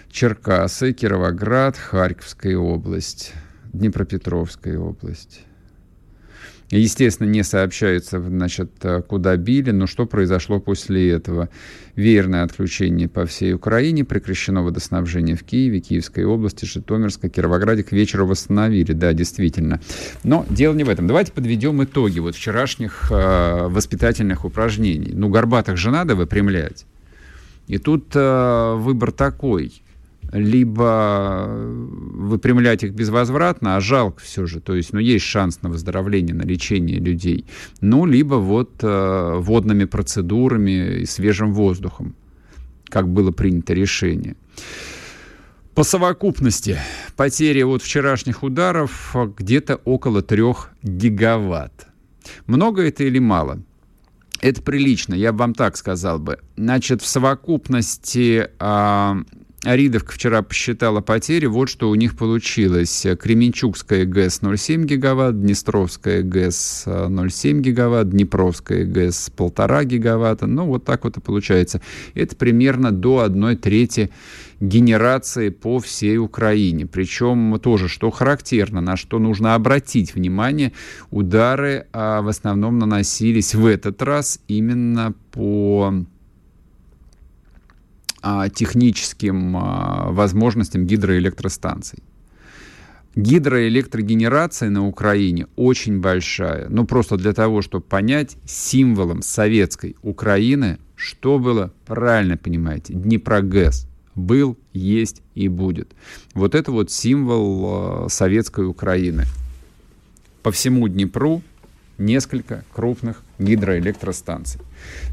Черкасы, 0.09 0.93
Кировоград, 0.93 1.77
Харьковская 1.77 2.57
область, 2.57 3.33
Днепропетровская 3.73 4.77
область. 4.79 5.41
Естественно, 6.69 7.29
не 7.29 7.43
сообщается, 7.43 8.21
значит, 8.21 8.71
куда 9.07 9.37
били, 9.37 9.71
но 9.71 9.87
что 9.87 10.05
произошло 10.05 10.59
после 10.59 11.11
этого. 11.11 11.47
Веерное 11.95 12.43
отключение 12.43 13.07
по 13.07 13.25
всей 13.25 13.53
Украине, 13.53 14.03
прекращено 14.03 14.61
водоснабжение 14.63 15.37
в 15.37 15.43
Киеве, 15.43 15.79
Киевской 15.79 16.25
области, 16.25 16.65
Житомирской, 16.65 17.29
Кировограде. 17.29 17.83
К 17.83 17.93
вечеру 17.93 18.27
восстановили, 18.27 18.91
да, 18.91 19.13
действительно. 19.13 19.79
Но 20.23 20.45
дело 20.49 20.73
не 20.73 20.83
в 20.83 20.89
этом. 20.89 21.07
Давайте 21.07 21.31
подведем 21.31 21.81
итоги 21.83 22.19
вот 22.19 22.35
вчерашних 22.35 23.11
э, 23.11 23.67
воспитательных 23.69 24.43
упражнений. 24.43 25.13
Ну, 25.13 25.29
горбатых 25.29 25.77
же 25.77 25.89
надо 25.89 26.15
выпрямлять. 26.15 26.85
И 27.67 27.77
тут 27.77 28.11
э, 28.13 28.73
выбор 28.75 29.13
такой– 29.13 29.81
либо 30.31 31.47
выпрямлять 31.49 32.83
их 32.83 32.93
безвозвратно, 32.93 33.75
а 33.75 33.81
жалко 33.81 34.21
все 34.21 34.45
же, 34.45 34.59
то 34.59 34.75
есть, 34.75 34.93
ну, 34.93 34.99
есть 34.99 35.25
шанс 35.25 35.61
на 35.61 35.69
выздоровление, 35.69 36.35
на 36.35 36.43
лечение 36.43 36.99
людей, 36.99 37.45
ну, 37.81 38.05
либо 38.05 38.35
вот 38.35 38.71
э, 38.81 39.35
водными 39.39 39.85
процедурами 39.85 41.01
и 41.01 41.05
свежим 41.05 41.53
воздухом, 41.53 42.15
как 42.85 43.07
было 43.07 43.31
принято 43.31 43.73
решение. 43.73 44.35
По 45.73 45.83
совокупности 45.83 46.79
потери 47.15 47.61
от 47.61 47.83
вчерашних 47.83 48.41
ударов 48.41 49.15
где-то 49.37 49.75
около 49.75 50.23
3 50.23 50.43
гигаватт. 50.81 51.87
Много 52.47 52.81
это 52.81 53.03
или 53.03 53.19
мало? 53.19 53.61
Это 54.41 54.61
прилично, 54.61 55.13
я 55.13 55.31
бы 55.31 55.39
вам 55.39 55.53
так 55.53 55.77
сказал 55.77 56.19
бы. 56.19 56.39
Значит, 56.55 57.01
в 57.01 57.07
совокупности 57.07 58.49
а, 58.59 59.17
Аридовка 59.67 60.13
вчера 60.13 60.43
посчитала 60.43 61.01
потери, 61.01 61.45
вот 61.45 61.67
что 61.67 61.89
у 61.89 61.95
них 61.95 62.15
получилось. 62.15 63.05
Кременчугская 63.19 64.05
ГЭС 64.05 64.41
0,7 64.41 64.85
гигаватт, 64.85 65.41
Днестровская 65.41 66.21
ГЭС 66.21 66.85
0,7 66.87 67.59
гигаватт, 67.59 68.09
Днепровская 68.09 68.85
ГЭС 68.85 69.29
1,5 69.35 69.83
гигаватта. 69.83 70.47
Ну, 70.47 70.67
вот 70.67 70.85
так 70.85 71.03
вот 71.03 71.17
и 71.17 71.19
получается. 71.19 71.81
Это 72.13 72.37
примерно 72.37 72.93
до 72.93 73.19
1 73.19 73.57
трети 73.57 74.09
генерации 74.61 75.49
по 75.49 75.79
всей 75.79 76.17
Украине. 76.17 76.85
Причем 76.85 77.59
тоже, 77.61 77.89
что 77.89 78.09
характерно, 78.09 78.79
на 78.79 78.95
что 78.95 79.19
нужно 79.19 79.53
обратить 79.53 80.15
внимание, 80.15 80.71
удары 81.11 81.87
а, 81.91 82.21
в 82.21 82.29
основном 82.29 82.79
наносились 82.79 83.53
в 83.53 83.65
этот 83.65 84.01
раз 84.01 84.39
именно 84.47 85.13
по 85.31 86.05
техническим 88.53 89.57
а, 89.57 90.11
возможностям 90.11 90.85
гидроэлектростанций. 90.85 91.99
Гидроэлектрогенерация 93.15 94.69
на 94.69 94.87
Украине 94.87 95.47
очень 95.55 95.99
большая. 95.99 96.67
Ну, 96.69 96.85
просто 96.85 97.17
для 97.17 97.33
того, 97.33 97.63
чтобы 97.63 97.83
понять, 97.83 98.37
символом 98.45 99.23
советской 99.23 99.95
Украины, 100.03 100.77
что 100.95 101.39
было, 101.39 101.73
правильно 101.85 102.37
понимаете, 102.37 102.93
Днепрогэс 102.93 103.87
был, 104.13 104.57
есть 104.73 105.21
и 105.35 105.47
будет. 105.47 105.93
Вот 106.33 106.53
это 106.53 106.71
вот 106.71 106.91
символ 106.91 108.05
э, 108.05 108.09
советской 108.09 108.67
Украины. 108.67 109.25
По 110.43 110.51
всему 110.51 110.87
Днепру 110.87 111.41
несколько 111.97 112.63
крупных 112.73 113.23
гидроэлектростанций. 113.39 114.61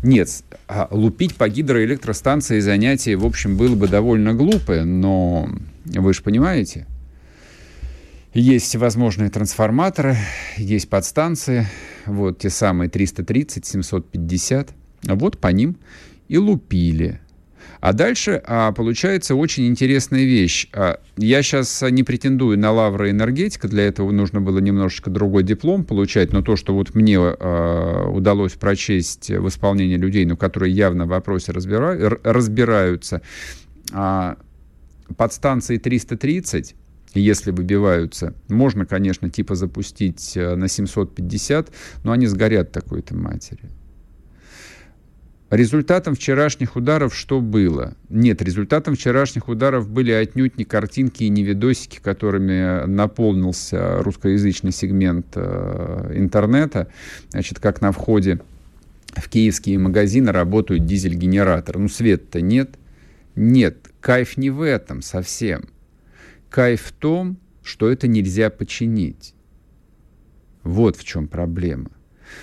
Нет, 0.03 0.29
а 0.69 0.89
лупить 0.91 1.37
по 1.37 1.49
гидроэлектростанции 1.49 2.61
занятие, 2.61 3.17
в 3.17 3.25
общем, 3.25 3.57
было 3.57 3.75
бы 3.75 3.89
довольно 3.89 4.35
глупое, 4.35 4.85
но 4.85 5.49
вы 5.85 6.15
же 6.15 6.23
понимаете, 6.23 6.87
есть 8.33 8.67
всевозможные 8.67 9.31
трансформаторы, 9.31 10.17
есть 10.57 10.89
подстанции, 10.89 11.67
вот 12.07 12.39
те 12.39 12.51
самые 12.51 12.91
330, 12.91 13.65
750, 13.65 14.71
вот 15.05 15.39
по 15.39 15.49
ним 15.49 15.77
и 16.29 16.39
лупили. 16.39 17.21
А 17.81 17.93
дальше 17.93 18.43
а, 18.47 18.73
получается 18.73 19.35
очень 19.35 19.67
интересная 19.67 20.25
вещь. 20.25 20.69
А, 20.73 21.01
я 21.17 21.43
сейчас 21.43 21.83
не 21.91 22.03
претендую 22.03 22.59
на 22.59 22.73
лавры 22.73 23.11
энергетика, 23.11 23.69
для 23.69 23.85
этого 23.85 24.11
нужно 24.11 24.41
было 24.41 24.59
немножечко 24.59 25.11
другой 25.11 25.43
диплом 25.43 25.85
получать, 25.85 26.33
но 26.33 26.43
то, 26.43 26.57
что 26.57 26.75
вот 26.75 26.95
мне 26.95 27.19
а, 27.19 28.09
удалось 28.09 28.53
прочесть 28.53 29.31
в 29.31 29.49
исполнении 29.49 29.97
людей, 29.97 30.25
ну, 30.25 30.37
которые 30.37 30.73
явно 30.73 31.05
в 31.07 31.09
вопросе 31.09 31.53
разбира... 31.53 32.19
разбираются, 32.23 33.23
а, 33.93 34.37
подстанции 35.17 35.77
330 35.77 36.75
если 37.15 37.53
выбиваются. 37.53 38.35
Можно, 38.49 38.87
конечно, 38.87 39.31
типа 39.31 39.55
запустить 39.55 40.37
э, 40.37 40.57
на 40.57 40.69
750, 40.69 41.71
но 42.03 42.11
они 42.11 42.27
сгорят 42.27 42.73
такой-то 42.73 43.17
матери. 43.17 43.71
Результатом 45.51 46.15
вчерашних 46.15 46.75
ударов 46.75 47.15
что 47.15 47.41
было? 47.41 47.95
Нет, 48.09 48.41
результатом 48.43 48.95
вчерашних 48.97 49.49
ударов 49.49 49.89
были 49.89 50.11
отнюдь 50.11 50.57
не 50.57 50.65
картинки 50.65 51.25
и 51.25 51.29
не 51.29 51.43
видосики, 51.43 52.01
которыми 52.03 52.87
наполнился 52.87 54.03
русскоязычный 54.03 54.73
сегмент 54.73 55.27
э, 55.35 56.13
интернета. 56.15 56.89
Значит, 57.31 57.61
как 57.61 57.83
на 57.83 57.93
входе 57.93 58.41
в 59.15 59.29
киевские 59.29 59.79
магазины 59.79 60.33
работают 60.33 60.87
дизель-генератор. 60.87 61.79
Ну, 61.79 61.89
света-то 61.89 62.41
нет. 62.41 62.77
Нет, 63.37 63.91
кайф 64.01 64.37
не 64.37 64.51
в 64.51 64.63
этом 64.63 65.03
совсем. 65.03 65.69
Кайф 66.49 66.83
в 66.83 66.93
том, 66.93 67.37
что 67.63 67.91
это 67.91 68.09
нельзя 68.09 68.51
починить. 68.51 69.35
Вот 70.63 70.97
в 70.97 71.05
чем 71.05 71.29
проблема. 71.29 71.91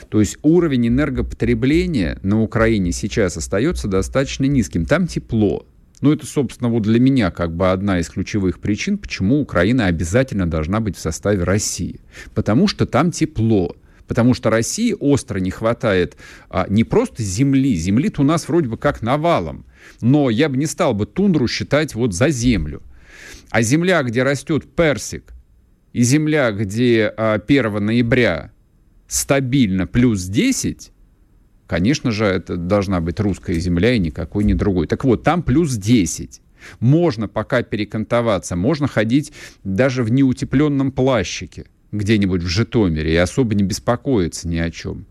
То 0.09 0.19
есть 0.19 0.37
уровень 0.41 0.87
энергопотребления 0.87 2.19
на 2.23 2.41
Украине 2.41 2.91
сейчас 2.91 3.37
остается 3.37 3.87
достаточно 3.87 4.45
низким. 4.45 4.85
Там 4.85 5.07
тепло. 5.07 5.65
Ну, 6.01 6.11
это, 6.11 6.25
собственно, 6.25 6.69
вот 6.69 6.83
для 6.83 6.99
меня 6.99 7.29
как 7.29 7.55
бы 7.55 7.71
одна 7.71 7.99
из 7.99 8.09
ключевых 8.09 8.59
причин, 8.59 8.97
почему 8.97 9.39
Украина 9.39 9.85
обязательно 9.85 10.49
должна 10.49 10.79
быть 10.79 10.97
в 10.97 10.99
составе 10.99 11.43
России. 11.43 11.99
Потому 12.33 12.67
что 12.67 12.85
там 12.85 13.11
тепло 13.11 13.75
Потому 14.11 14.33
что 14.33 14.49
России 14.49 14.93
остро 14.99 15.39
не 15.39 15.51
хватает 15.51 16.17
а, 16.49 16.65
не 16.67 16.83
просто 16.83 17.23
земли, 17.23 17.75
земли-то 17.75 18.23
у 18.23 18.25
нас 18.25 18.49
вроде 18.49 18.67
бы 18.67 18.75
как 18.77 19.01
навалом, 19.01 19.63
но 20.01 20.29
я 20.29 20.49
бы 20.49 20.57
не 20.57 20.65
стал 20.65 20.93
бы 20.93 21.05
тундру 21.05 21.47
считать 21.47 21.95
вот 21.95 22.13
за 22.13 22.27
землю. 22.27 22.81
А 23.51 23.61
земля, 23.61 24.03
где 24.03 24.23
растет 24.23 24.65
персик, 24.75 25.31
и 25.93 26.03
земля, 26.03 26.51
где 26.51 27.07
1 27.07 27.15
а, 27.17 27.79
ноября 27.79 28.51
стабильно 29.11 29.87
плюс 29.87 30.23
10, 30.23 30.93
конечно 31.67 32.11
же, 32.11 32.23
это 32.23 32.55
должна 32.55 33.01
быть 33.01 33.19
русская 33.19 33.59
земля 33.59 33.93
и 33.93 33.99
никакой 33.99 34.45
не 34.45 34.53
другой. 34.53 34.87
Так 34.87 35.03
вот, 35.03 35.21
там 35.23 35.43
плюс 35.43 35.75
10. 35.75 36.41
Можно 36.79 37.27
пока 37.27 37.61
перекантоваться, 37.61 38.55
можно 38.55 38.87
ходить 38.87 39.33
даже 39.65 40.03
в 40.03 40.11
неутепленном 40.11 40.93
плащике 40.93 41.65
где-нибудь 41.91 42.41
в 42.41 42.47
Житомире 42.47 43.13
и 43.13 43.17
особо 43.17 43.53
не 43.53 43.63
беспокоиться 43.63 44.47
ни 44.47 44.57
о 44.57 44.71
чем. 44.71 45.05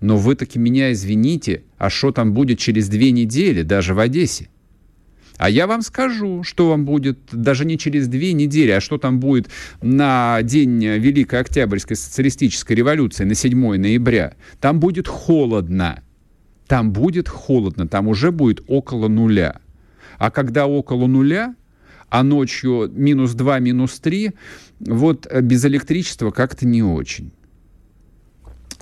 Но 0.00 0.16
вы 0.18 0.36
таки 0.36 0.60
меня 0.60 0.92
извините, 0.92 1.64
а 1.78 1.90
что 1.90 2.12
там 2.12 2.34
будет 2.34 2.60
через 2.60 2.88
две 2.88 3.10
недели, 3.10 3.62
даже 3.62 3.94
в 3.94 3.98
Одессе? 3.98 4.50
А 5.42 5.50
я 5.50 5.66
вам 5.66 5.82
скажу, 5.82 6.44
что 6.44 6.68
вам 6.68 6.84
будет 6.84 7.18
даже 7.32 7.64
не 7.64 7.76
через 7.76 8.06
две 8.06 8.32
недели, 8.32 8.70
а 8.70 8.80
что 8.80 8.96
там 8.96 9.18
будет 9.18 9.50
на 9.82 10.40
день 10.42 10.84
Великой 10.84 11.40
Октябрьской 11.40 11.96
социалистической 11.96 12.76
революции, 12.76 13.24
на 13.24 13.34
7 13.34 13.76
ноября. 13.76 14.34
Там 14.60 14.78
будет 14.78 15.08
холодно. 15.08 16.00
Там 16.68 16.92
будет 16.92 17.28
холодно, 17.28 17.88
там 17.88 18.06
уже 18.06 18.30
будет 18.30 18.62
около 18.68 19.08
нуля. 19.08 19.56
А 20.16 20.30
когда 20.30 20.68
около 20.68 21.08
нуля, 21.08 21.56
а 22.08 22.22
ночью 22.22 22.88
минус 22.94 23.32
2, 23.32 23.58
минус 23.58 23.98
3, 23.98 24.30
вот 24.78 25.26
без 25.42 25.64
электричества 25.64 26.30
как-то 26.30 26.68
не 26.68 26.84
очень. 26.84 27.32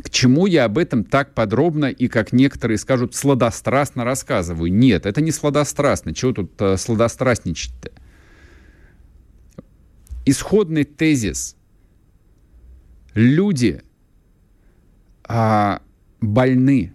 К 0.02 0.10
чему 0.10 0.46
я 0.46 0.64
об 0.64 0.78
этом 0.78 1.04
так 1.04 1.34
подробно 1.34 1.86
и, 1.86 2.08
как 2.08 2.32
некоторые 2.32 2.78
скажут, 2.78 3.14
сладострастно 3.14 4.04
рассказываю? 4.04 4.72
Нет, 4.72 5.06
это 5.06 5.20
не 5.20 5.30
сладострастно. 5.30 6.14
Чего 6.14 6.32
тут 6.32 6.52
э, 6.60 6.76
сладострастничать-то? 6.76 7.90
Исходный 10.24 10.84
тезис. 10.84 11.56
Люди 13.14 13.82
а, 15.24 15.82
больны. 16.20 16.92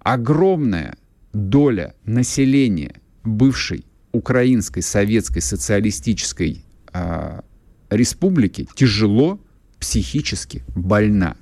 Огромная 0.00 0.96
доля 1.32 1.94
населения 2.04 3.00
бывшей 3.22 3.84
Украинской 4.12 4.80
Советской 4.80 5.40
Социалистической 5.40 6.64
а, 6.92 7.44
Республики 7.90 8.68
тяжело 8.74 9.40
психически 9.78 10.62
больна. 10.74 11.36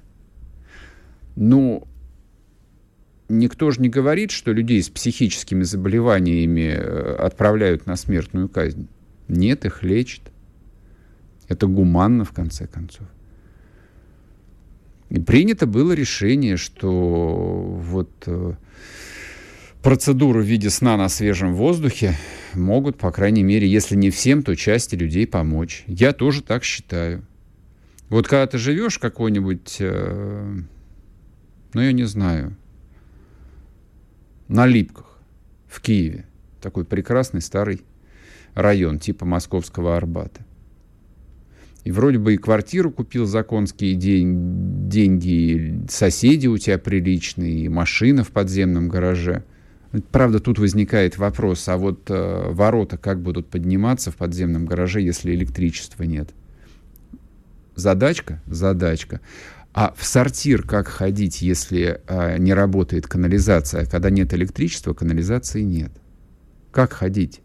Ну, 1.40 1.86
никто 3.28 3.70
же 3.70 3.80
не 3.80 3.88
говорит, 3.88 4.32
что 4.32 4.52
людей 4.52 4.82
с 4.82 4.88
психическими 4.88 5.62
заболеваниями 5.62 6.74
э, 6.76 7.14
отправляют 7.14 7.86
на 7.86 7.94
смертную 7.94 8.48
казнь. 8.48 8.88
Нет, 9.28 9.64
их 9.64 9.84
лечат. 9.84 10.32
Это 11.46 11.68
гуманно, 11.68 12.24
в 12.24 12.32
конце 12.32 12.66
концов. 12.66 13.06
И 15.10 15.20
принято 15.20 15.66
было 15.66 15.92
решение, 15.92 16.56
что 16.56 17.78
вот 17.84 18.10
э, 18.26 18.54
процедуры 19.80 20.42
в 20.42 20.44
виде 20.46 20.70
сна 20.70 20.96
на 20.96 21.08
свежем 21.08 21.54
воздухе 21.54 22.16
могут, 22.52 22.98
по 22.98 23.12
крайней 23.12 23.44
мере, 23.44 23.68
если 23.68 23.94
не 23.94 24.10
всем, 24.10 24.42
то 24.42 24.56
части 24.56 24.96
людей 24.96 25.24
помочь. 25.24 25.84
Я 25.86 26.12
тоже 26.12 26.42
так 26.42 26.64
считаю. 26.64 27.24
Вот 28.08 28.26
когда 28.26 28.48
ты 28.48 28.58
живешь 28.58 28.96
в 28.96 29.00
какой-нибудь 29.00 29.76
э, 29.78 30.62
ну, 31.78 31.84
я 31.84 31.92
не 31.92 32.06
знаю, 32.06 32.56
на 34.48 34.66
Липках 34.66 35.20
в 35.68 35.80
Киеве. 35.80 36.24
Такой 36.60 36.84
прекрасный 36.84 37.40
старый 37.40 37.82
район 38.54 38.98
типа 38.98 39.24
Московского 39.24 39.96
Арбата. 39.96 40.44
И 41.84 41.92
вроде 41.92 42.18
бы 42.18 42.34
и 42.34 42.36
квартиру 42.36 42.90
купил 42.90 43.26
за 43.26 43.44
конские 43.44 43.94
день, 43.94 44.88
деньги, 44.88 45.28
и 45.28 45.88
соседи 45.88 46.48
у 46.48 46.58
тебя 46.58 46.78
приличные, 46.78 47.60
и 47.60 47.68
машина 47.68 48.24
в 48.24 48.32
подземном 48.32 48.88
гараже. 48.88 49.44
Правда, 50.10 50.40
тут 50.40 50.58
возникает 50.58 51.16
вопрос, 51.16 51.68
а 51.68 51.76
вот 51.76 52.10
э, 52.10 52.50
ворота 52.50 52.98
как 52.98 53.22
будут 53.22 53.48
подниматься 53.50 54.10
в 54.10 54.16
подземном 54.16 54.66
гараже, 54.66 55.00
если 55.00 55.32
электричества 55.32 56.02
нет? 56.02 56.30
Задачка? 57.76 58.42
Задачка. 58.48 59.20
А 59.80 59.94
в 59.96 60.04
сортир 60.04 60.64
как 60.64 60.88
ходить, 60.88 61.40
если 61.40 62.00
а, 62.08 62.36
не 62.36 62.52
работает 62.52 63.06
канализация? 63.06 63.86
Когда 63.86 64.10
нет 64.10 64.34
электричества, 64.34 64.92
канализации 64.92 65.62
нет. 65.62 65.92
Как 66.72 66.92
ходить? 66.92 67.42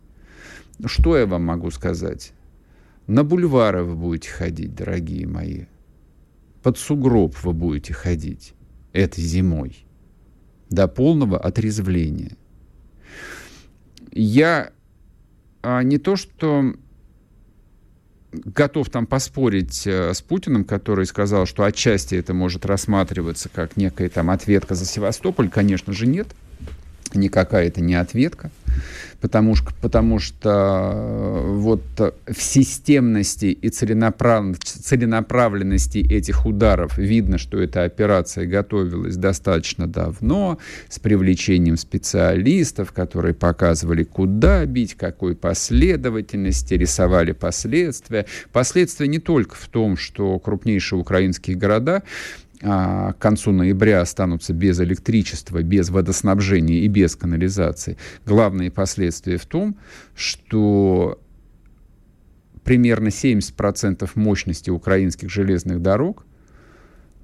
Что 0.84 1.16
я 1.16 1.28
вам 1.28 1.44
могу 1.44 1.70
сказать? 1.70 2.34
На 3.06 3.24
бульвары 3.24 3.84
вы 3.84 3.96
будете 3.96 4.32
ходить, 4.32 4.74
дорогие 4.74 5.28
мои. 5.28 5.66
Под 6.64 6.80
сугроб 6.80 7.36
вы 7.44 7.54
будете 7.54 7.94
ходить 7.94 8.56
этой 8.94 9.24
зимой. 9.24 9.86
До 10.72 10.88
полного 10.88 11.38
отрезвления. 11.38 12.36
Я 14.12 14.72
а, 15.62 15.84
не 15.84 16.00
то, 16.00 16.16
что 16.16 16.74
готов 18.34 18.90
там 18.90 19.06
поспорить 19.06 19.86
э, 19.86 20.14
с 20.14 20.22
Путиным, 20.22 20.64
который 20.66 21.06
сказал, 21.06 21.46
что 21.46 21.64
отчасти 21.64 22.16
это 22.16 22.34
может 22.34 22.66
рассматриваться 22.66 23.50
как 23.50 23.78
некая 23.78 24.10
там 24.10 24.30
ответка 24.30 24.76
за 24.76 24.86
Севастополь. 24.86 25.50
Конечно 25.50 25.94
же, 25.94 26.08
нет. 26.08 26.28
Никакая 27.14 27.68
это 27.68 27.82
не 27.82 27.96
ответка 27.96 28.52
потому 29.22 29.56
что, 29.56 29.72
потому 29.82 30.20
что 30.20 30.92
э, 30.94 31.56
вот 31.56 31.82
в 32.00 32.42
системности 32.42 33.46
и 33.46 33.70
целенаправленности 33.70 36.00
этих 36.00 36.46
ударов 36.46 36.98
видно, 36.98 37.38
что 37.38 37.60
эта 37.60 37.84
операция 37.84 38.46
готовилась 38.46 39.16
достаточно 39.16 39.88
давно, 39.88 40.58
с 40.90 41.00
привлечением 41.00 41.78
специалистов, 41.78 42.92
которые 42.92 43.34
показывали, 43.34 44.04
куда 44.04 44.66
бить, 44.66 44.96
какой 44.96 45.36
последовательности, 45.36 46.74
рисовали 46.74 47.32
последствия. 47.32 48.26
Последствия 48.52 49.08
не 49.08 49.20
только 49.20 49.56
в 49.56 49.68
том, 49.68 49.98
что 49.98 50.40
крупнейшие 50.40 51.00
украинские 51.00 51.56
города 51.56 52.04
к 52.64 53.16
концу 53.20 53.52
ноября 53.52 54.02
останутся 54.02 54.54
без 54.54 54.80
электричества, 54.80 55.62
без 55.62 55.90
водоснабжения 55.90 56.80
и 56.80 56.88
без 56.88 57.16
канализации. 57.16 57.98
Главные 58.26 58.72
последствия 58.72 59.38
в 59.38 59.46
том, 59.46 59.76
что 60.16 61.20
примерно 62.64 63.10
70% 63.10 64.10
мощности 64.16 64.70
украинских 64.70 65.30
железных 65.30 65.82
дорог 65.82 66.26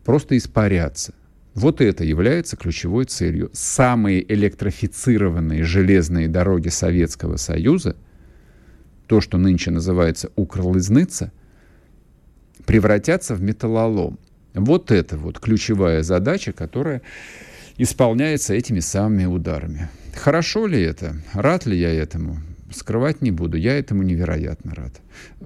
просто 0.03 0.37
испарятся. 0.37 1.13
Вот 1.55 1.79
это 1.79 2.03
является 2.03 2.57
ключевой 2.57 3.05
целью. 3.05 3.49
Самые 3.53 4.29
электрифицированные 4.31 5.63
железные 5.63 6.27
дороги 6.27 6.67
Советского 6.67 7.37
Союза, 7.37 7.95
то, 9.07 9.21
что 9.21 9.37
нынче 9.37 9.71
называется 9.71 10.31
Укрлызныца, 10.35 11.31
превратятся 12.65 13.35
в 13.35 13.41
металлолом. 13.41 14.19
Вот 14.59 14.91
это 14.91 15.17
вот 15.17 15.39
ключевая 15.39 16.03
задача, 16.03 16.51
которая 16.51 17.01
исполняется 17.77 18.53
этими 18.53 18.79
самыми 18.79 19.25
ударами. 19.25 19.89
Хорошо 20.15 20.67
ли 20.67 20.81
это? 20.81 21.15
Рад 21.33 21.65
ли 21.65 21.77
я 21.77 21.93
этому? 21.93 22.39
Скрывать 22.71 23.21
не 23.21 23.31
буду. 23.31 23.57
Я 23.57 23.79
этому 23.79 24.03
невероятно 24.03 24.75
рад. 24.75 25.01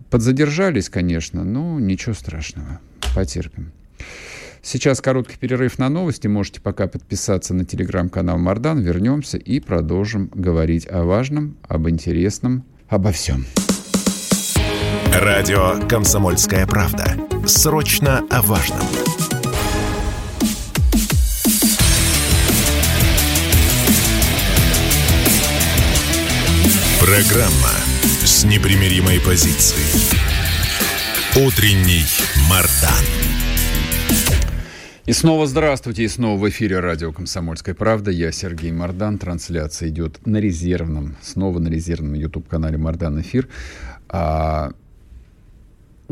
Подзадержались, 0.09 0.89
конечно, 0.89 1.43
но 1.43 1.79
ничего 1.79 2.13
страшного. 2.13 2.79
Потерпим. 3.15 3.71
Сейчас 4.61 5.01
короткий 5.01 5.37
перерыв 5.37 5.77
на 5.77 5.89
новости. 5.89 6.27
Можете 6.27 6.61
пока 6.61 6.87
подписаться 6.87 7.53
на 7.53 7.65
телеграм-канал 7.65 8.37
Мардан. 8.37 8.79
Вернемся 8.79 9.37
и 9.37 9.59
продолжим 9.59 10.31
говорить 10.33 10.87
о 10.89 11.03
важном, 11.03 11.57
об 11.67 11.89
интересном, 11.89 12.63
обо 12.87 13.11
всем. 13.11 13.45
Радио 15.21 15.79
«Комсомольская 15.87 16.65
правда». 16.65 17.05
Срочно 17.45 18.25
о 18.31 18.41
важном. 18.41 18.79
Программа 26.99 27.69
с 28.25 28.43
непримиримой 28.43 29.19
позицией. 29.19 29.85
Утренний 31.45 32.05
Мардан. 32.49 33.05
И 35.05 35.13
снова 35.13 35.45
здравствуйте, 35.45 36.05
и 36.05 36.07
снова 36.07 36.39
в 36.39 36.49
эфире 36.49 36.79
радио 36.79 37.11
«Комсомольская 37.11 37.75
правда». 37.75 38.09
Я 38.09 38.31
Сергей 38.31 38.71
Мордан. 38.71 39.19
Трансляция 39.19 39.89
идет 39.89 40.25
на 40.25 40.37
резервном, 40.37 41.17
снова 41.21 41.59
на 41.59 41.67
резервном 41.67 42.15
YouTube-канале 42.15 42.79
«Мордан 42.79 43.21
Эфир». 43.21 43.47
А, 44.09 44.71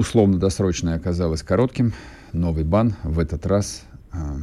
условно-досрочное 0.02 0.95
оказалось 0.95 1.43
коротким. 1.43 1.93
Новый 2.34 2.64
бан 2.64 2.95
в 3.04 3.20
этот 3.20 3.45
раз 3.45 3.84
а, 4.12 4.38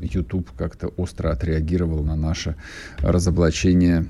YouTube 0.00 0.48
как-то 0.56 0.88
остро 0.88 1.30
отреагировал 1.30 2.02
на 2.02 2.16
наше 2.16 2.56
разоблачение 3.00 4.06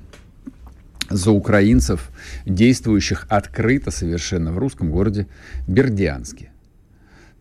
за 1.10 1.32
украинцев, 1.32 2.10
действующих 2.46 3.26
открыто 3.28 3.90
совершенно 3.90 4.52
в 4.52 4.58
русском 4.58 4.92
городе 4.92 5.26
Бердянске. 5.66 6.52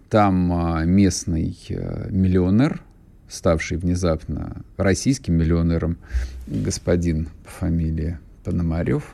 Там 0.10 0.52
а, 0.52 0.84
местный 0.84 1.56
а, 1.70 2.10
миллионер, 2.10 2.82
ставший 3.30 3.78
внезапно 3.78 4.64
российским 4.78 5.36
миллионером, 5.36 6.00
господин 6.48 7.28
по 7.44 7.52
фамилии 7.52 8.18
Пономарев, 8.44 9.14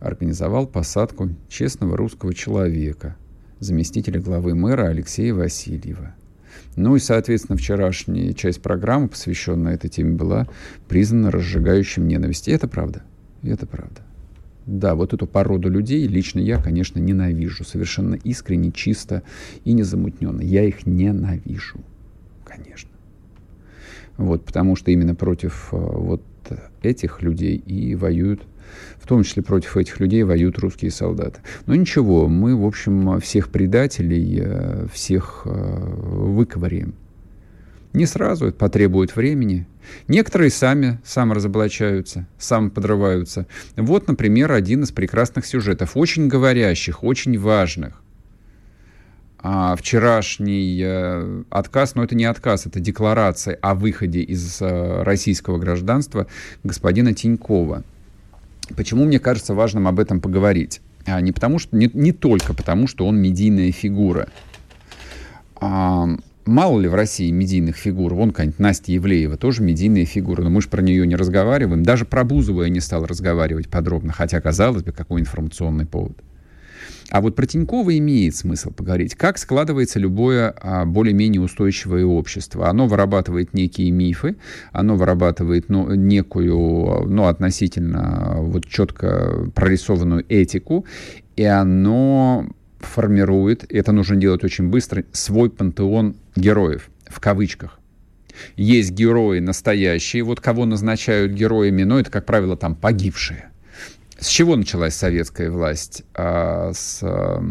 организовал 0.00 0.66
посадку 0.66 1.30
честного 1.48 1.96
русского 1.96 2.34
человека, 2.34 3.16
заместителя 3.60 4.20
главы 4.20 4.54
мэра 4.54 4.88
Алексея 4.88 5.34
Васильева– 5.34 6.14
ну 6.76 6.94
и, 6.94 6.98
соответственно, 6.98 7.56
вчерашняя 7.56 8.34
часть 8.34 8.60
программы, 8.60 9.08
посвященная 9.08 9.74
этой 9.74 9.88
теме, 9.88 10.14
была 10.14 10.46
признана 10.88 11.30
разжигающим 11.30 12.06
ненависть. 12.06 12.48
И 12.48 12.52
это 12.52 12.68
правда. 12.68 13.02
И 13.42 13.48
это 13.48 13.66
правда. 13.66 14.02
Да, 14.66 14.94
вот 14.94 15.14
эту 15.14 15.26
породу 15.26 15.70
людей 15.70 16.06
лично 16.06 16.38
я, 16.40 16.60
конечно, 16.60 16.98
ненавижу. 16.98 17.64
Совершенно 17.64 18.14
искренне, 18.14 18.72
чисто 18.72 19.22
и 19.64 19.72
незамутненно. 19.72 20.42
Я 20.42 20.64
их 20.64 20.86
ненавижу. 20.86 21.80
Конечно. 22.44 22.90
Вот, 24.18 24.44
потому 24.44 24.76
что 24.76 24.90
именно 24.90 25.14
против 25.14 25.68
э, 25.72 25.76
вот 25.76 26.22
этих 26.82 27.22
людей 27.22 27.56
и 27.56 27.94
воюют 27.94 28.42
в 29.06 29.08
том 29.08 29.22
числе 29.22 29.40
против 29.44 29.76
этих 29.76 30.00
людей 30.00 30.24
воюют 30.24 30.58
русские 30.58 30.90
солдаты. 30.90 31.40
Но 31.66 31.76
ничего, 31.76 32.26
мы, 32.26 32.56
в 32.56 32.66
общем, 32.66 33.20
всех 33.20 33.50
предателей, 33.50 34.40
э, 34.42 34.86
всех 34.92 35.42
э, 35.44 35.50
выковыряем. 35.50 36.94
Не 37.92 38.04
сразу, 38.04 38.46
это 38.46 38.58
потребует 38.58 39.14
времени. 39.14 39.68
Некоторые 40.08 40.50
сами 40.50 40.98
саморазоблачаются, 41.04 42.26
подрываются. 42.74 43.46
Вот, 43.76 44.08
например, 44.08 44.50
один 44.50 44.82
из 44.82 44.90
прекрасных 44.90 45.46
сюжетов, 45.46 45.96
очень 45.96 46.26
говорящих, 46.26 47.04
очень 47.04 47.38
важных. 47.38 48.02
А 49.38 49.76
вчерашний 49.76 50.82
э, 50.84 51.42
отказ, 51.48 51.94
но 51.94 52.02
это 52.02 52.16
не 52.16 52.24
отказ, 52.24 52.66
это 52.66 52.80
декларация 52.80 53.56
о 53.62 53.76
выходе 53.76 54.20
из 54.20 54.60
российского 54.60 55.58
гражданства 55.58 56.26
господина 56.64 57.14
Тинькова– 57.14 57.84
Почему 58.74 59.04
мне 59.04 59.18
кажется 59.18 59.54
важным 59.54 59.86
об 59.86 60.00
этом 60.00 60.20
поговорить? 60.20 60.80
А 61.04 61.20
не, 61.20 61.32
потому, 61.32 61.58
что, 61.58 61.76
не, 61.76 61.90
не 61.92 62.12
только 62.12 62.52
потому, 62.52 62.88
что 62.88 63.06
он 63.06 63.16
медийная 63.16 63.70
фигура. 63.70 64.28
А, 65.60 66.08
мало 66.44 66.80
ли 66.80 66.88
в 66.88 66.94
России 66.94 67.30
медийных 67.30 67.76
фигур. 67.76 68.14
Вон 68.14 68.30
какая-нибудь 68.30 68.58
Настя 68.58 68.92
Евлеева, 68.92 69.36
тоже 69.36 69.62
медийная 69.62 70.04
фигура, 70.04 70.42
но 70.42 70.50
мы 70.50 70.62
же 70.62 70.68
про 70.68 70.82
нее 70.82 71.06
не 71.06 71.16
разговариваем. 71.16 71.82
Даже 71.82 72.04
про 72.04 72.24
Бузову 72.24 72.62
я 72.62 72.68
не 72.68 72.80
стал 72.80 73.06
разговаривать 73.06 73.68
подробно, 73.68 74.12
хотя, 74.12 74.40
казалось 74.40 74.82
бы, 74.82 74.92
какой 74.92 75.20
информационный 75.20 75.86
повод. 75.86 76.16
А 77.10 77.20
вот 77.20 77.36
про 77.36 77.46
Тинькова 77.46 77.96
имеет 77.98 78.34
смысл 78.34 78.70
поговорить. 78.70 79.14
Как 79.14 79.38
складывается 79.38 79.98
любое 79.98 80.54
а, 80.60 80.84
более-менее 80.84 81.40
устойчивое 81.40 82.04
общество? 82.04 82.68
Оно 82.68 82.88
вырабатывает 82.88 83.54
некие 83.54 83.90
мифы, 83.90 84.36
оно 84.72 84.96
вырабатывает 84.96 85.68
ну, 85.68 85.94
некую, 85.94 87.06
ну, 87.08 87.26
относительно 87.26 88.36
вот 88.38 88.66
четко 88.66 89.50
прорисованную 89.54 90.24
этику, 90.28 90.84
и 91.36 91.44
оно 91.44 92.48
формирует, 92.80 93.64
это 93.72 93.92
нужно 93.92 94.16
делать 94.16 94.44
очень 94.44 94.68
быстро, 94.68 95.04
свой 95.12 95.50
пантеон 95.50 96.16
героев, 96.34 96.90
в 97.06 97.20
кавычках. 97.20 97.78
Есть 98.56 98.90
герои 98.90 99.38
настоящие, 99.38 100.22
вот 100.22 100.40
кого 100.40 100.66
назначают 100.66 101.32
героями, 101.32 101.84
но 101.84 101.98
это, 101.98 102.10
как 102.10 102.26
правило, 102.26 102.56
там 102.56 102.74
погибшие. 102.74 103.50
С 104.18 104.28
чего 104.28 104.56
началась 104.56 104.94
советская 104.94 105.50
власть? 105.50 106.04
А, 106.14 106.72
с 106.72 107.00
а, 107.02 107.42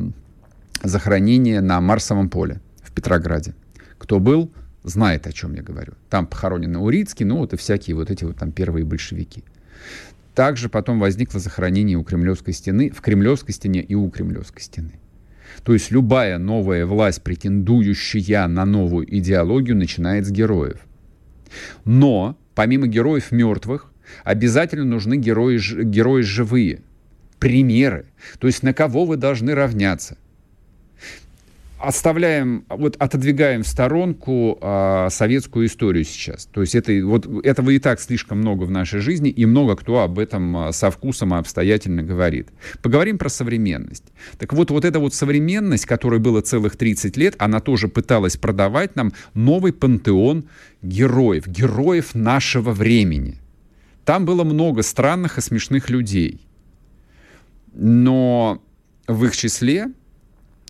захоронения 0.84 1.62
на 1.62 1.80
Марсовом 1.80 2.30
поле 2.30 2.60
в 2.82 2.92
Петрограде. 2.92 3.54
Кто 3.98 4.20
был, 4.20 4.52
знает, 4.84 5.28
о 5.28 5.32
чем 5.32 5.54
я 5.54 5.64
говорю. 5.64 5.94
Там 6.10 6.28
похоронены 6.28 6.80
Урицкий, 6.80 7.26
ну 7.26 7.38
вот 7.38 7.54
и 7.54 7.58
всякие 7.58 7.96
вот 7.96 8.10
эти 8.10 8.24
вот 8.24 8.38
там 8.38 8.52
первые 8.52 8.86
большевики. 8.86 9.44
Также 10.34 10.68
потом 10.68 11.00
возникло 11.00 11.40
захоронение 11.40 11.98
у 11.98 12.04
Кремлевской 12.04 12.54
стены, 12.54 12.90
в 12.90 13.02
Кремлевской 13.02 13.54
стене 13.54 13.82
и 13.82 13.96
у 13.96 14.10
Кремлевской 14.10 14.62
стены. 14.62 15.00
То 15.64 15.74
есть 15.74 15.92
любая 15.92 16.38
новая 16.38 16.86
власть, 16.86 17.22
претендующая 17.24 18.48
на 18.48 18.66
новую 18.66 19.06
идеологию, 19.18 19.78
начинает 19.78 20.26
с 20.26 20.32
героев. 20.32 20.80
Но 21.86 22.38
помимо 22.54 22.88
героев 22.88 23.32
мертвых, 23.32 23.92
Обязательно 24.24 24.86
нужны 24.86 25.18
герои, 25.18 25.60
герои 25.84 26.22
живые, 26.22 26.82
примеры. 27.40 28.06
То 28.40 28.48
есть 28.48 28.64
на 28.64 28.74
кого 28.74 29.06
вы 29.06 29.18
должны 29.18 29.54
равняться. 29.54 30.18
Оставляем, 31.78 32.66
вот 32.70 32.96
отодвигаем 32.98 33.62
в 33.62 33.68
сторонку 33.68 34.58
а, 34.62 35.10
советскую 35.12 35.68
историю 35.68 36.04
сейчас. 36.06 36.46
То 36.46 36.62
есть 36.62 36.74
это, 36.74 36.92
вот, 37.06 37.28
этого 37.46 37.70
и 37.70 37.80
так 37.80 38.00
слишком 38.00 38.40
много 38.40 38.64
в 38.64 38.72
нашей 38.72 39.02
жизни, 39.02 39.30
и 39.30 39.46
много 39.46 39.76
кто 39.76 40.00
об 40.00 40.18
этом 40.18 40.58
а, 40.58 40.72
со 40.72 40.90
вкусом 40.90 41.36
и 41.36 41.38
обстоятельно 41.38 42.02
говорит. 42.02 42.48
Поговорим 42.82 43.20
про 43.20 43.30
современность. 43.30 44.06
Так 44.40 44.54
вот, 44.54 44.72
вот 44.72 44.86
эта 44.86 45.00
вот 45.00 45.14
современность, 45.14 45.86
которой 45.86 46.20
было 46.20 46.42
целых 46.42 46.78
30 46.78 47.18
лет, 47.18 47.36
она 47.38 47.60
тоже 47.60 47.88
пыталась 47.90 48.38
продавать 48.38 48.96
нам 48.96 49.12
новый 49.36 49.74
пантеон 49.74 50.46
героев, 50.82 51.46
героев 51.46 52.16
нашего 52.16 52.72
времени– 52.72 53.38
там 54.06 54.26
было 54.26 54.44
много 54.44 54.84
странных 54.84 55.38
и 55.38 55.42
смешных 55.42 55.90
людей. 55.90 56.48
Но 57.74 58.62
в 59.08 59.26
их 59.26 59.36
числе 59.36 59.88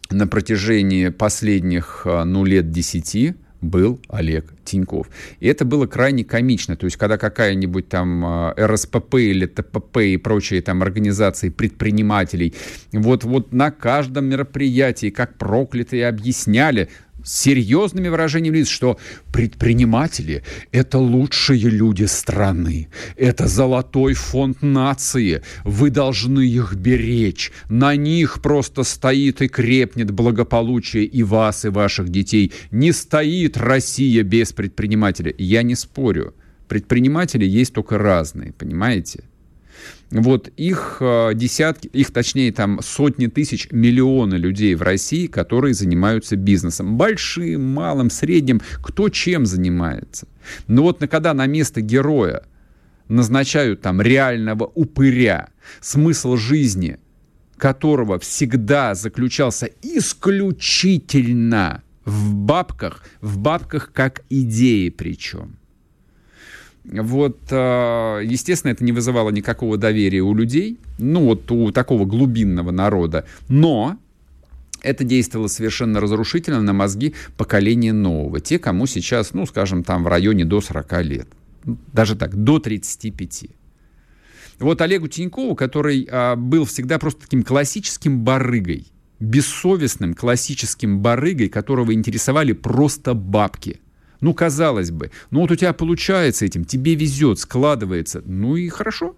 на 0.10 0.28
протяжении 0.28 1.10
последних, 1.10 2.04
а, 2.06 2.24
ну, 2.26 2.46
лет 2.46 2.72
десяти 2.72 3.36
был 3.62 4.00
Олег 4.10 4.54
Тиньков. 4.64 5.08
И 5.40 5.48
это 5.48 5.66
было 5.66 5.88
крайне 5.88 6.24
комично. 6.24 6.76
То 6.76 6.86
есть, 6.86 6.98
когда 6.98 7.18
какая-нибудь 7.18 7.90
там 7.90 8.24
а, 8.26 8.56
РСПП 8.58 9.16
или 9.16 9.46
ТПП 9.46 9.98
и 9.98 10.18
прочие 10.18 10.62
там 10.62 10.82
организации 10.82 11.50
предпринимателей 11.50 12.54
вот, 12.92 13.24
вот 13.24 13.54
на 13.54 13.72
каждом 13.72 14.26
мероприятии, 14.26 15.10
как 15.10 15.38
проклятые, 15.38 16.08
объясняли, 16.08 16.90
серьезными 17.26 18.08
выражениями 18.08 18.60
лиц, 18.60 18.70
что 18.70 18.98
предприниматели– 19.34 20.44
это 20.72 20.98
лучшие 20.98 21.70
люди 21.70 22.06
страны, 22.06 22.90
это 23.18 23.48
золотой 23.48 24.14
фонд 24.14 24.62
нации, 24.62 25.42
вы 25.64 25.90
должны 25.90 26.42
их 26.42 26.76
беречь, 26.76 27.52
на 27.68 27.96
них 27.96 28.42
просто 28.42 28.84
стоит 28.84 29.42
и 29.42 29.48
крепнет 29.48 30.12
благополучие 30.12 31.06
и 31.06 31.24
вас, 31.24 31.66
и 31.66 31.70
ваших 31.70 32.10
детей. 32.10 32.54
Не 32.72 32.92
стоит 32.92 33.58
Россия 33.58 34.24
без 34.24 34.54
предпринимателя. 34.54 35.34
Я 35.38 35.64
не 35.64 35.76
спорю. 35.76 36.34
Предприниматели 36.68 37.46
есть 37.46 37.74
только 37.74 37.98
разные, 37.98 38.54
понимаете? 38.54 39.24
Вот 40.12 40.50
их 40.56 40.98
э, 41.00 41.32
десятки, 41.34 41.88
их 41.88 42.12
точнее 42.12 42.52
там 42.52 42.80
сотни 42.84 43.26
тысяч, 43.28 43.68
миллионы 43.72 44.36
людей 44.36 44.76
в 44.76 44.84
России, 44.84 45.28
которые 45.28 45.74
занимаются 45.74 46.36
бизнесом. 46.36 46.96
Большим, 46.96 47.74
малым, 47.74 48.12
средним, 48.12 48.62
кто 48.84 49.10
чем 49.10 49.46
занимается. 49.46 50.28
Но 50.68 50.84
вот 50.84 51.00
когда 51.10 51.34
на 51.34 51.48
место 51.48 51.82
героя 51.82 52.44
назначают 53.08 53.82
там 53.82 54.02
реального 54.02 54.72
упыря, 54.76 55.50
смысл 55.82 56.36
жизни 56.36 57.00
которого 57.58 58.20
всегда 58.20 58.94
заключался 58.96 59.70
исключительно 59.82 61.84
в 62.04 62.36
бабках, 62.36 63.02
в 63.22 63.38
бабках 63.38 63.94
как 63.94 64.24
идеи 64.30 64.90
причем– 64.90 65.58
вот, 66.92 67.40
а, 67.52 68.20
естественно, 68.20 68.72
это 68.72 68.84
не 68.84 68.92
вызывало 68.92 69.30
никакого 69.30 69.78
доверия 69.78 70.22
у 70.22 70.34
людей, 70.34 70.78
ну 70.98 71.26
вот 71.26 71.52
у 71.52 71.72
такого 71.72 72.06
глубинного 72.06 72.72
народа, 72.72 73.26
но 73.48 73.98
это 74.82 75.04
действовало 75.04 75.48
совершенно 75.48 76.00
разрушительно 76.00 76.62
на 76.62 76.74
мозги 76.74 77.16
поколения 77.38 77.94
нового. 77.94 78.40
Те, 78.40 78.60
кому 78.60 78.86
сейчас, 78.86 79.34
ну, 79.34 79.46
скажем, 79.46 79.84
там 79.84 80.04
в 80.04 80.08
районе 80.08 80.46
до 80.46 80.62
40 80.62 81.04
лет. 81.04 81.28
Даже 81.64 82.16
так, 82.16 82.36
до 82.36 82.60
35. 82.60 83.46
Вот 84.60 84.80
Олегу 84.82 85.08
Тинькову, 85.08 85.56
который 85.56 86.08
а, 86.10 86.36
был 86.36 86.66
всегда 86.66 87.00
просто 87.00 87.22
таким 87.22 87.44
классическим 87.44 88.24
барыгой, 88.24 88.86
бессовестным 89.20 90.14
классическим 90.14 91.00
барыгой, 91.00 91.50
которого 91.50 91.94
интересовали 91.94 92.54
просто 92.54 93.16
бабки– 93.16 93.80
ну, 94.22 94.34
казалось 94.34 94.92
бы, 94.92 95.12
ну 95.32 95.42
вот 95.42 95.52
у 95.52 95.56
тебя 95.56 95.74
получается 95.74 96.46
этим, 96.46 96.66
тебе 96.66 96.96
везет, 96.96 97.40
складывается. 97.40 98.22
Ну 98.26 98.56
и 98.56 98.70
хорошо. 98.70 99.16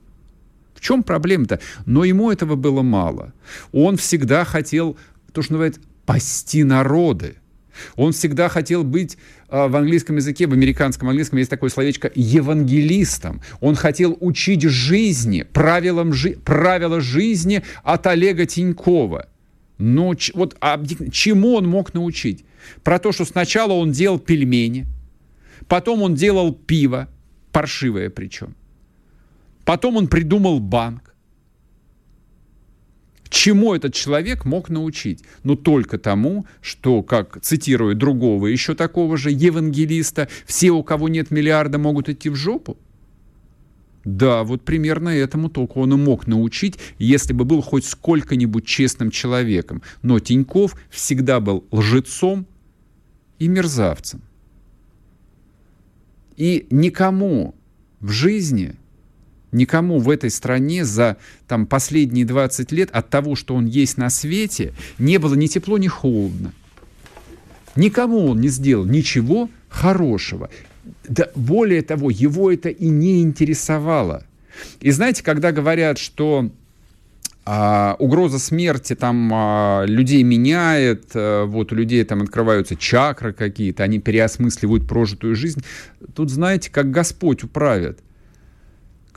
В 0.74 0.82
чем 0.82 1.04
проблема-то? 1.04 1.60
Но 1.86 2.04
ему 2.04 2.32
этого 2.32 2.56
было 2.56 2.84
мало. 2.84 3.34
Он 3.72 3.98
всегда 3.98 4.46
хотел, 4.46 4.98
то, 5.34 5.42
что 5.42 5.54
называется, 5.54 5.82
пасти 6.06 6.64
народы. 6.64 7.38
Он 7.96 8.12
всегда 8.12 8.50
хотел 8.50 8.84
быть 8.84 9.18
э, 9.50 9.68
в 9.68 9.76
английском 9.76 10.16
языке, 10.16 10.48
в 10.48 10.54
американском 10.54 11.10
английском 11.10 11.40
есть 11.40 11.50
такое 11.50 11.70
словечко 11.70 12.12
евангелистом. 12.14 13.42
Он 13.60 13.76
хотел 13.76 14.18
учить 14.20 14.64
жизни, 14.64 15.44
правилам 15.44 16.14
жи 16.14 16.38
правила 16.44 17.02
жизни 17.02 17.64
от 17.84 18.08
Олега 18.08 18.46
Тинькова. 18.46 19.28
Но 19.78 20.14
вот 20.34 20.58
а, 20.60 20.84
чему 21.12 21.56
он 21.56 21.68
мог 21.68 21.94
научить? 21.94 22.46
Про 22.84 23.00
то, 23.00 23.12
что 23.12 23.26
сначала 23.26 23.74
он 23.74 23.92
делал 23.92 24.20
пельмени, 24.20 24.88
потом 25.68 26.02
он 26.02 26.16
делал 26.16 26.54
пиво, 26.54 27.08
паршивое 27.52 28.10
причем. 28.10 28.56
Потом 29.66 29.98
он 29.98 30.08
придумал 30.08 30.60
банк. 30.60 31.14
Чему 33.30 33.76
этот 33.76 33.94
человек 33.94 34.46
мог 34.46 34.70
научить? 34.70 35.24
Ну, 35.44 35.56
только 35.56 35.98
тому, 35.98 36.46
что, 36.62 37.04
как 37.04 37.42
цитирую 37.42 37.96
другого, 37.96 38.48
еще 38.48 38.74
такого 38.74 39.18
же 39.18 39.32
евангелиста, 39.32 40.30
все, 40.46 40.72
у 40.72 40.84
кого 40.84 41.10
нет 41.10 41.32
миллиарда, 41.32 41.78
могут 41.78 42.08
идти 42.08 42.30
в 42.30 42.36
жопу? 42.36 42.78
Да, 44.06 44.46
вот 44.46 44.64
примерно 44.64 45.10
этому 45.10 45.50
только 45.50 45.80
он 45.80 45.94
и 45.94 45.98
мог 45.98 46.28
научить, 46.28 46.80
если 46.98 47.34
бы 47.34 47.44
был 47.44 47.62
хоть 47.62 47.84
сколько-нибудь 47.84 48.66
честным 48.66 49.12
человеком. 49.12 49.82
Но 50.02 50.20
Тиньков 50.20 50.78
всегда 50.90 51.42
был 51.42 51.66
лжецом 51.72 52.48
и 53.40 53.48
мерзавцем. 53.48 54.22
И 56.36 56.68
никому 56.70 57.56
в 58.00 58.10
жизни– 58.12 58.76
Никому 59.52 60.00
в 60.00 60.10
этой 60.10 60.30
стране 60.30 60.84
за 60.84 61.18
там, 61.48 61.66
последние 61.66 62.26
20 62.26 62.72
лет 62.74 62.90
от 62.92 63.10
того, 63.10 63.36
что 63.36 63.56
он 63.56 63.66
есть 63.66 63.98
на 63.98 64.10
свете, 64.10 64.74
не 65.00 65.18
было 65.20 65.36
ни 65.36 65.48
тепло, 65.48 65.78
ни 65.78 65.88
холодно. 65.88 66.54
Никому 67.76 68.28
он 68.28 68.42
не 68.42 68.50
сделал 68.50 68.86
ничего 68.86 69.50
хорошего. 69.70 70.50
Да, 71.08 71.30
более 71.36 71.82
того, 71.82 72.10
его 72.10 72.52
это 72.52 72.70
и 72.70 72.90
не 72.90 73.22
интересовало. 73.22 74.26
И 74.82 74.92
знаете, 74.92 75.24
когда 75.24 75.52
говорят, 75.52 75.98
что 75.98 76.50
а, 77.50 77.96
угроза 78.00 78.40
смерти 78.40 78.94
там 78.94 79.32
а, 79.34 79.86
людей 79.86 80.22
меняет, 80.24 81.12
а, 81.16 81.46
вот 81.46 81.72
у 81.72 81.76
людей 81.76 82.04
там 82.04 82.22
открываются 82.22 82.76
чакры 82.76 83.32
какие-то, 83.32 83.84
они 83.84 84.00
переосмысливают 84.00 84.88
прожитую 84.88 85.36
жизнь, 85.36 85.64
тут 86.14 86.30
знаете, 86.30 86.70
как 86.70 86.92
Господь 86.92 87.44
управит 87.44 88.00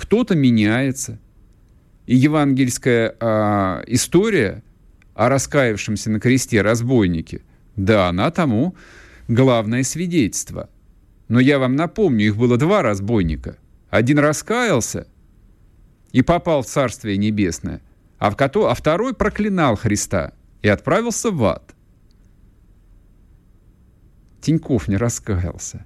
кто-то 0.00 0.34
меняется. 0.34 1.18
И 2.06 2.16
евангельская 2.16 3.14
а, 3.20 3.82
история 3.86 4.62
о 5.14 5.28
раскаявшемся 5.28 6.10
на 6.10 6.18
кресте 6.18 6.62
разбойнике, 6.62 7.42
да, 7.76 8.08
она 8.08 8.30
тому 8.30 8.74
главное 9.28 9.82
свидетельство. 9.82 10.70
Но 11.28 11.38
я 11.38 11.58
вам 11.58 11.76
напомню, 11.76 12.26
их 12.26 12.36
было 12.36 12.56
два 12.56 12.82
разбойника. 12.82 13.58
Один 13.90 14.18
раскаялся 14.18 15.06
и 16.12 16.22
попал 16.22 16.62
в 16.62 16.66
Царствие 16.66 17.18
Небесное, 17.18 17.80
а, 18.20 18.30
в 18.30 18.36
кото, 18.36 18.68
а 18.70 18.74
второй 18.74 19.14
проклинал 19.14 19.74
Христа 19.74 20.32
и 20.62 20.68
отправился 20.68 21.32
в 21.32 21.44
ад. 21.44 21.74
Тиньков 24.40 24.86
не 24.86 24.96
раскаялся. 24.96 25.84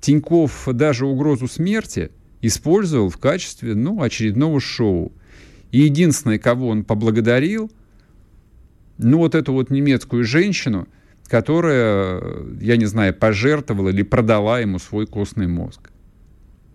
Тиньков 0.00 0.66
даже 0.72 1.06
угрозу 1.06 1.46
смерти– 1.46 2.10
использовал 2.42 3.08
в 3.08 3.16
качестве 3.16 3.74
ну, 3.74 4.02
очередного 4.02 4.60
шоу. 4.60 5.12
И 5.70 5.80
единственное, 5.80 6.38
кого 6.38 6.68
он 6.68 6.84
поблагодарил, 6.84 7.70
ну 8.98 9.18
вот 9.18 9.34
эту 9.34 9.54
вот 9.54 9.70
немецкую 9.70 10.24
женщину, 10.24 10.86
которая, 11.28 12.20
я 12.60 12.76
не 12.76 12.84
знаю, 12.84 13.14
пожертвовала 13.14 13.88
или 13.88 14.02
продала 14.02 14.60
ему 14.60 14.78
свой 14.78 15.06
костный 15.06 15.46
мозг. 15.46 15.91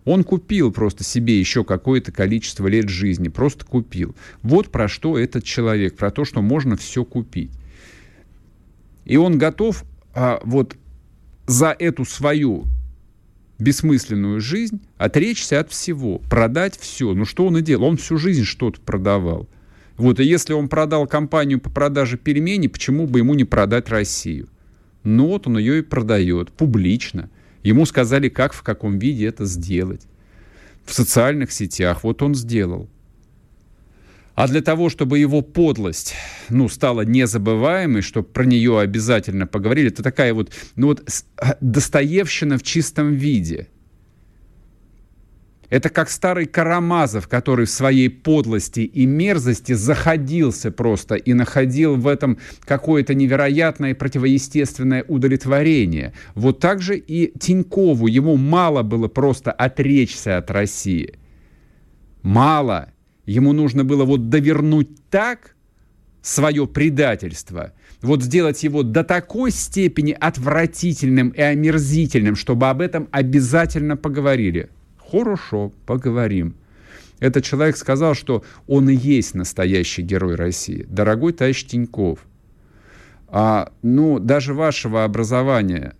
Он 0.07 0.23
купил 0.23 0.71
просто 0.71 1.03
себе 1.03 1.37
еще 1.37 1.65
какое-то 1.65 2.13
количество 2.13 2.65
лет 2.67 2.87
жизни, 2.87 3.27
просто 3.27 3.65
купил. 3.65 4.15
Вот 4.41 4.71
про 4.71 4.87
что 4.87 5.19
этот 5.19 5.43
человек, 5.43 5.97
про 5.97 6.11
то, 6.11 6.23
что 6.23 6.41
можно 6.41 6.77
все 6.77 7.03
купить. 7.03 7.51
И 9.03 9.17
он 9.17 9.37
готов 9.37 9.83
а, 10.13 10.39
вот 10.45 10.77
за 11.45 11.75
эту 11.77 12.05
свою 12.05 12.67
бессмысленную 13.59 14.39
жизнь, 14.39 14.79
отречься 14.97 15.59
от 15.59 15.71
всего, 15.71 16.19
продать 16.29 16.79
все. 16.79 17.13
Ну 17.13 17.25
что 17.25 17.45
он 17.45 17.57
и 17.57 17.61
делал? 17.61 17.83
Он 17.83 17.97
всю 17.97 18.17
жизнь 18.17 18.45
что-то 18.45 18.79
продавал. 18.79 19.49
Вот, 19.97 20.21
и 20.21 20.23
если 20.23 20.53
он 20.53 20.69
продал 20.69 21.05
компанию 21.05 21.59
по 21.59 21.69
продаже 21.69 22.17
пельменей, 22.17 22.69
почему 22.69 23.07
бы 23.07 23.19
ему 23.19 23.33
не 23.33 23.43
продать 23.43 23.89
Россию? 23.89 24.47
Ну 25.03 25.27
вот 25.27 25.47
он 25.47 25.57
ее 25.57 25.79
и 25.79 25.81
продает, 25.81 26.53
публично. 26.53 27.29
Ему 27.63 27.85
сказали, 27.85 28.29
как, 28.29 28.53
в 28.53 28.63
каком 28.63 28.99
виде 28.99 29.25
это 29.27 29.45
сделать. 29.45 30.07
В 30.85 30.93
социальных 30.93 31.51
сетях. 31.51 32.03
Вот 32.03 32.21
он 32.21 32.35
сделал. 32.35 32.89
А 34.35 34.47
для 34.47 34.61
того, 34.61 34.89
чтобы 34.89 35.17
его 35.17 35.41
подлость 35.41 36.13
ну, 36.49 36.69
стала 36.69 37.01
незабываемой, 37.01 38.03
чтобы 38.03 38.27
про 38.27 38.45
нее 38.45 38.79
обязательно 38.79 39.47
поговорили, 39.47 39.87
это 39.87 40.03
такая 40.03 40.31
вот, 40.31 40.51
ну 40.75 40.87
вот 40.87 41.03
а, 41.37 41.57
Достоевщина 41.59 42.59
в 42.59 42.63
чистом 42.63 43.13
виде. 43.13 43.67
Это 45.69 45.89
как 45.89 46.09
старый 46.09 46.45
Карамазов, 46.45 47.27
который 47.27 47.65
в 47.65 47.69
своей 47.69 48.09
подлости 48.09 48.79
и 48.81 49.05
мерзости 49.05 49.73
заходился 49.73 50.71
просто 50.71 51.15
и 51.15 51.33
находил 51.33 51.95
в 51.95 52.07
этом 52.07 52.37
какое-то 52.63 53.13
невероятное 53.13 53.93
противоестественное 53.93 55.03
удовлетворение. 55.07 56.13
Вот 56.35 56.59
так 56.59 56.81
же 56.81 56.97
и 56.97 57.37
Тинькову, 57.37 58.07
ему 58.07 58.37
мало 58.37 58.83
было 58.83 59.09
просто 59.09 59.51
отречься 59.51 60.37
от 60.37 60.49
России. 60.51 61.15
Мало. 62.21 62.91
Ему 63.25 63.51
нужно 63.51 63.83
было 63.83 64.05
вот 64.05 64.29
довернуть 64.29 65.09
так 65.09 65.57
свое 66.21 66.65
предательство, 66.65 67.73
вот 68.01 68.23
сделать 68.23 68.63
его 68.63 68.83
до 68.83 69.03
такой 69.03 69.51
степени 69.51 70.15
отвратительным 70.17 71.29
и 71.29 71.41
омерзительным, 71.41 72.35
чтобы 72.37 72.69
об 72.69 72.81
этом 72.81 73.09
обязательно 73.11 73.97
поговорили. 73.97 74.69
Хорошо, 75.09 75.71
поговорим. 75.85 76.55
Этот 77.19 77.43
человек 77.43 77.77
сказал, 77.77 78.13
что 78.13 78.43
он 78.67 78.89
и 78.89 78.95
есть 78.95 79.33
настоящий 79.33 80.01
герой 80.01 80.35
России. 80.35 80.85
Дорогой 80.87 81.33
товарищ 81.33 81.65
Тиньков, 81.65 82.19
а, 83.27 83.71
ну, 83.81 84.19
даже 84.19 84.53
вашего 84.53 85.03
образования 85.03 85.95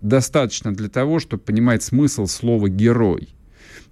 достаточно 0.00 0.74
для 0.74 0.88
того, 0.88 1.20
чтобы 1.20 1.42
понимать 1.42 1.82
смысл 1.82 2.26
слова 2.26 2.68
«герой» 2.68 3.28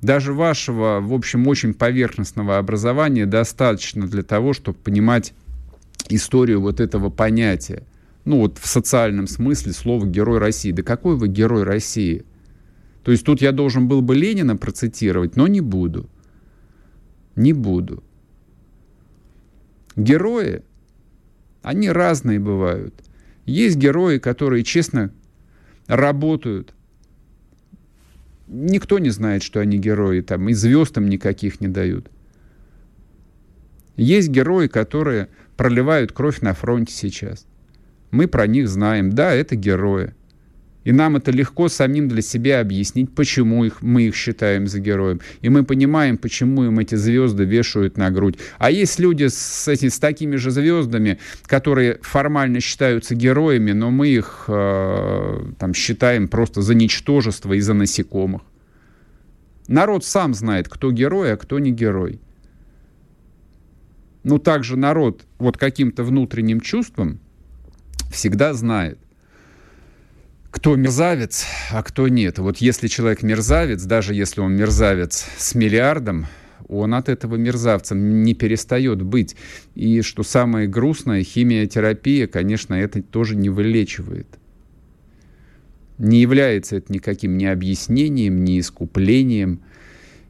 даже 0.01 0.33
вашего, 0.33 1.01
в 1.01 1.13
общем, 1.13 1.47
очень 1.47 1.75
поверхностного 1.75 2.59
образования 2.59 3.27
достаточно 3.27 4.07
для 4.07 4.23
того, 4.23 4.53
чтобы 4.53 4.79
понимать 4.79 5.35
историю 6.09 6.61
вот 6.61 6.81
этого 6.81 7.11
понятия. 7.11 7.83
Ну 8.25 8.41
вот 8.41 8.59
в 8.59 8.67
социальном 8.67 9.27
смысле 9.27 9.73
слово 9.73 10.07
«герой 10.07 10.39
России». 10.39 10.73
Да 10.73 10.83
какой 10.83 11.17
вы 11.17 11.29
герой 11.29 11.65
России? 11.65 12.25
То 13.03 13.13
есть 13.13 13.25
тут 13.25 13.41
я 13.41 13.53
должен 13.53 13.89
был 13.89 14.03
бы 14.03 14.15
Ленина 14.15 14.57
процитировать, 14.57 15.37
но 15.37 15.47
не 15.47 15.61
буду. 15.61 16.09
Не 17.37 17.53
буду. 17.53 18.03
Герои, 19.97 20.63
они 21.63 21.91
разные 21.91 22.39
бывают. 22.39 22.95
Есть 23.47 23.77
герои, 23.77 24.19
которые 24.19 24.65
честно 24.65 25.13
работают, 25.87 26.75
Никто 28.53 28.99
не 28.99 29.11
знает, 29.11 29.45
что 29.45 29.61
они 29.61 29.79
герои, 29.79 30.23
там, 30.23 30.49
и 30.49 30.55
звезд 30.55 30.97
им 30.97 31.09
никаких 31.09 31.61
не 31.61 31.69
дают. 31.69 32.11
Есть 33.97 34.29
герои, 34.29 34.67
которые 34.67 35.29
проливают 35.57 36.11
кровь 36.11 36.41
на 36.41 36.53
фронте 36.53 36.93
сейчас. 36.93 37.47
Мы 38.11 38.27
про 38.27 38.49
них 38.49 38.69
знаем. 38.69 39.13
Да, 39.13 39.33
это 39.33 39.55
герои. 39.55 40.15
И 40.85 40.93
нам 40.93 41.17
это 41.17 41.31
легко 41.31 41.69
самим 41.69 42.09
для 42.09 42.23
себя 42.23 42.61
объяснить, 42.61 43.15
почему 43.15 43.65
их, 43.65 43.83
мы 43.83 44.05
их 44.05 44.17
считаем 44.17 44.67
за 44.67 44.81
героем. 44.81 45.21
И 45.43 45.51
мы 45.51 45.63
понимаем, 45.63 46.17
почему 46.17 46.65
им 46.65 46.79
эти 46.79 46.95
звезды 46.95 47.45
вешают 47.45 47.99
на 47.99 48.11
грудь. 48.11 48.39
А 48.59 48.71
есть 48.71 48.99
люди 48.99 49.29
с, 49.29 49.69
эти, 49.69 49.89
с 49.89 49.99
такими 49.99 50.37
же 50.37 50.51
звездами, 50.51 51.19
которые 51.45 51.99
формально 52.01 52.61
считаются 52.61 53.15
героями, 53.15 53.73
но 53.73 53.91
мы 53.91 54.09
их 54.09 54.45
э, 54.49 55.53
там, 55.59 55.75
считаем 55.75 56.29
просто 56.29 56.63
за 56.63 56.75
ничтожество 56.75 57.53
и 57.53 57.61
за 57.61 57.75
насекомых. 57.75 58.43
Народ 59.69 60.05
сам 60.05 60.33
знает, 60.35 60.69
кто 60.69 60.91
герой, 60.91 61.33
а 61.35 61.37
кто 61.37 61.59
не 61.59 61.71
герой. 61.71 62.21
Ну, 64.25 64.39
также 64.39 64.77
народ 64.77 65.25
вот 65.39 65.59
каким-то 65.59 66.05
внутренним 66.05 66.61
чувством 66.61 67.21
всегда 68.11 68.55
знает, 68.55 68.99
кто 70.51 70.77
мерзавец, 70.77 71.47
а 71.71 71.83
кто 71.83 72.09
нет. 72.09 72.39
Вот 72.39 72.59
если 72.59 72.89
человек 72.89 73.23
мерзавец, 73.23 73.83
даже 73.85 74.15
если 74.15 74.41
он 74.41 74.55
мерзавец 74.55 75.27
с 75.39 75.55
миллиардом, 75.55 76.27
он 76.69 76.95
от 76.95 77.09
этого 77.09 77.37
мерзавцем 77.37 78.23
не 78.23 78.35
перестает 78.35 79.03
быть. 79.03 79.37
И 79.75 80.03
что 80.03 80.23
самое 80.23 80.69
грустное, 80.69 81.23
химиотерапия, 81.23 82.27
конечно, 82.27 82.75
это 82.75 83.03
тоже 83.03 83.37
не 83.37 83.49
вылечивает. 83.49 84.27
Не 85.99 86.21
является 86.21 86.77
это 86.77 86.93
никаким 86.93 87.37
ни 87.37 87.45
объяснением, 87.45 88.45
ни 88.45 88.59
искуплением, 88.59 89.61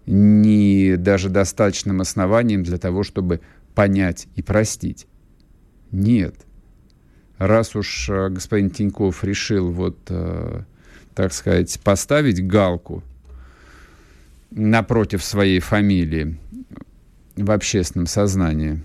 ни 0.07 0.97
даже 0.97 1.29
достаточным 1.29 2.01
основанием 2.01 2.63
для 2.63 2.79
того, 2.79 3.03
чтобы 3.05 3.41
понять 3.75 4.27
и 4.35 4.43
простить. 4.43 5.07
Нет. 5.93 6.35
Раз 7.41 7.75
уж 7.75 8.11
э, 8.11 8.29
господин 8.29 8.69
Тиньков 8.69 9.25
решил 9.25 9.71
вот, 9.71 9.97
э, 10.11 10.61
так 11.15 11.33
сказать, 11.33 11.81
поставить 11.83 12.47
галку 12.47 13.03
напротив 14.51 15.25
своей 15.25 15.59
фамилии 15.61 16.39
в 17.37 17.51
общественном 17.51 18.07
сознании, 18.09 18.83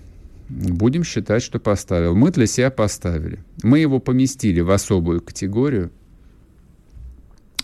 будем 0.48 1.04
считать, 1.04 1.42
что 1.42 1.60
поставил. 1.60 2.14
Мы 2.14 2.30
для 2.30 2.46
себя 2.46 2.70
поставили. 2.70 3.40
Мы 3.62 3.80
его 3.80 4.00
поместили 4.00 4.62
в 4.62 4.70
особую 4.70 5.20
категорию, 5.20 5.90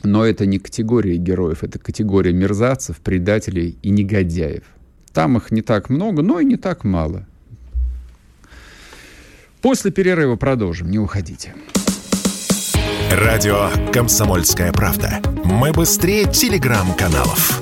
но 0.02 0.26
это 0.26 0.44
не 0.44 0.58
категория 0.58 1.16
героев, 1.16 1.64
это 1.64 1.78
категория 1.78 2.34
мерзавцев, 2.34 2.98
предателей 2.98 3.78
и 3.80 3.88
негодяев. 3.88 4.64
Там 5.14 5.38
их 5.38 5.52
не 5.52 5.62
так 5.62 5.88
много, 5.88 6.20
но 6.20 6.38
и 6.38 6.44
не 6.44 6.58
так 6.58 6.84
мало. 6.84 7.26
После 9.62 9.92
перерыва 9.92 10.34
продолжим, 10.34 10.90
не 10.90 10.98
уходите. 10.98 11.54
Радио 13.12 13.68
«Комсомольская 13.92 14.72
правда». 14.72 15.20
Мы 15.44 15.70
быстрее 15.72 16.24
телеграм-каналов. 16.24 17.60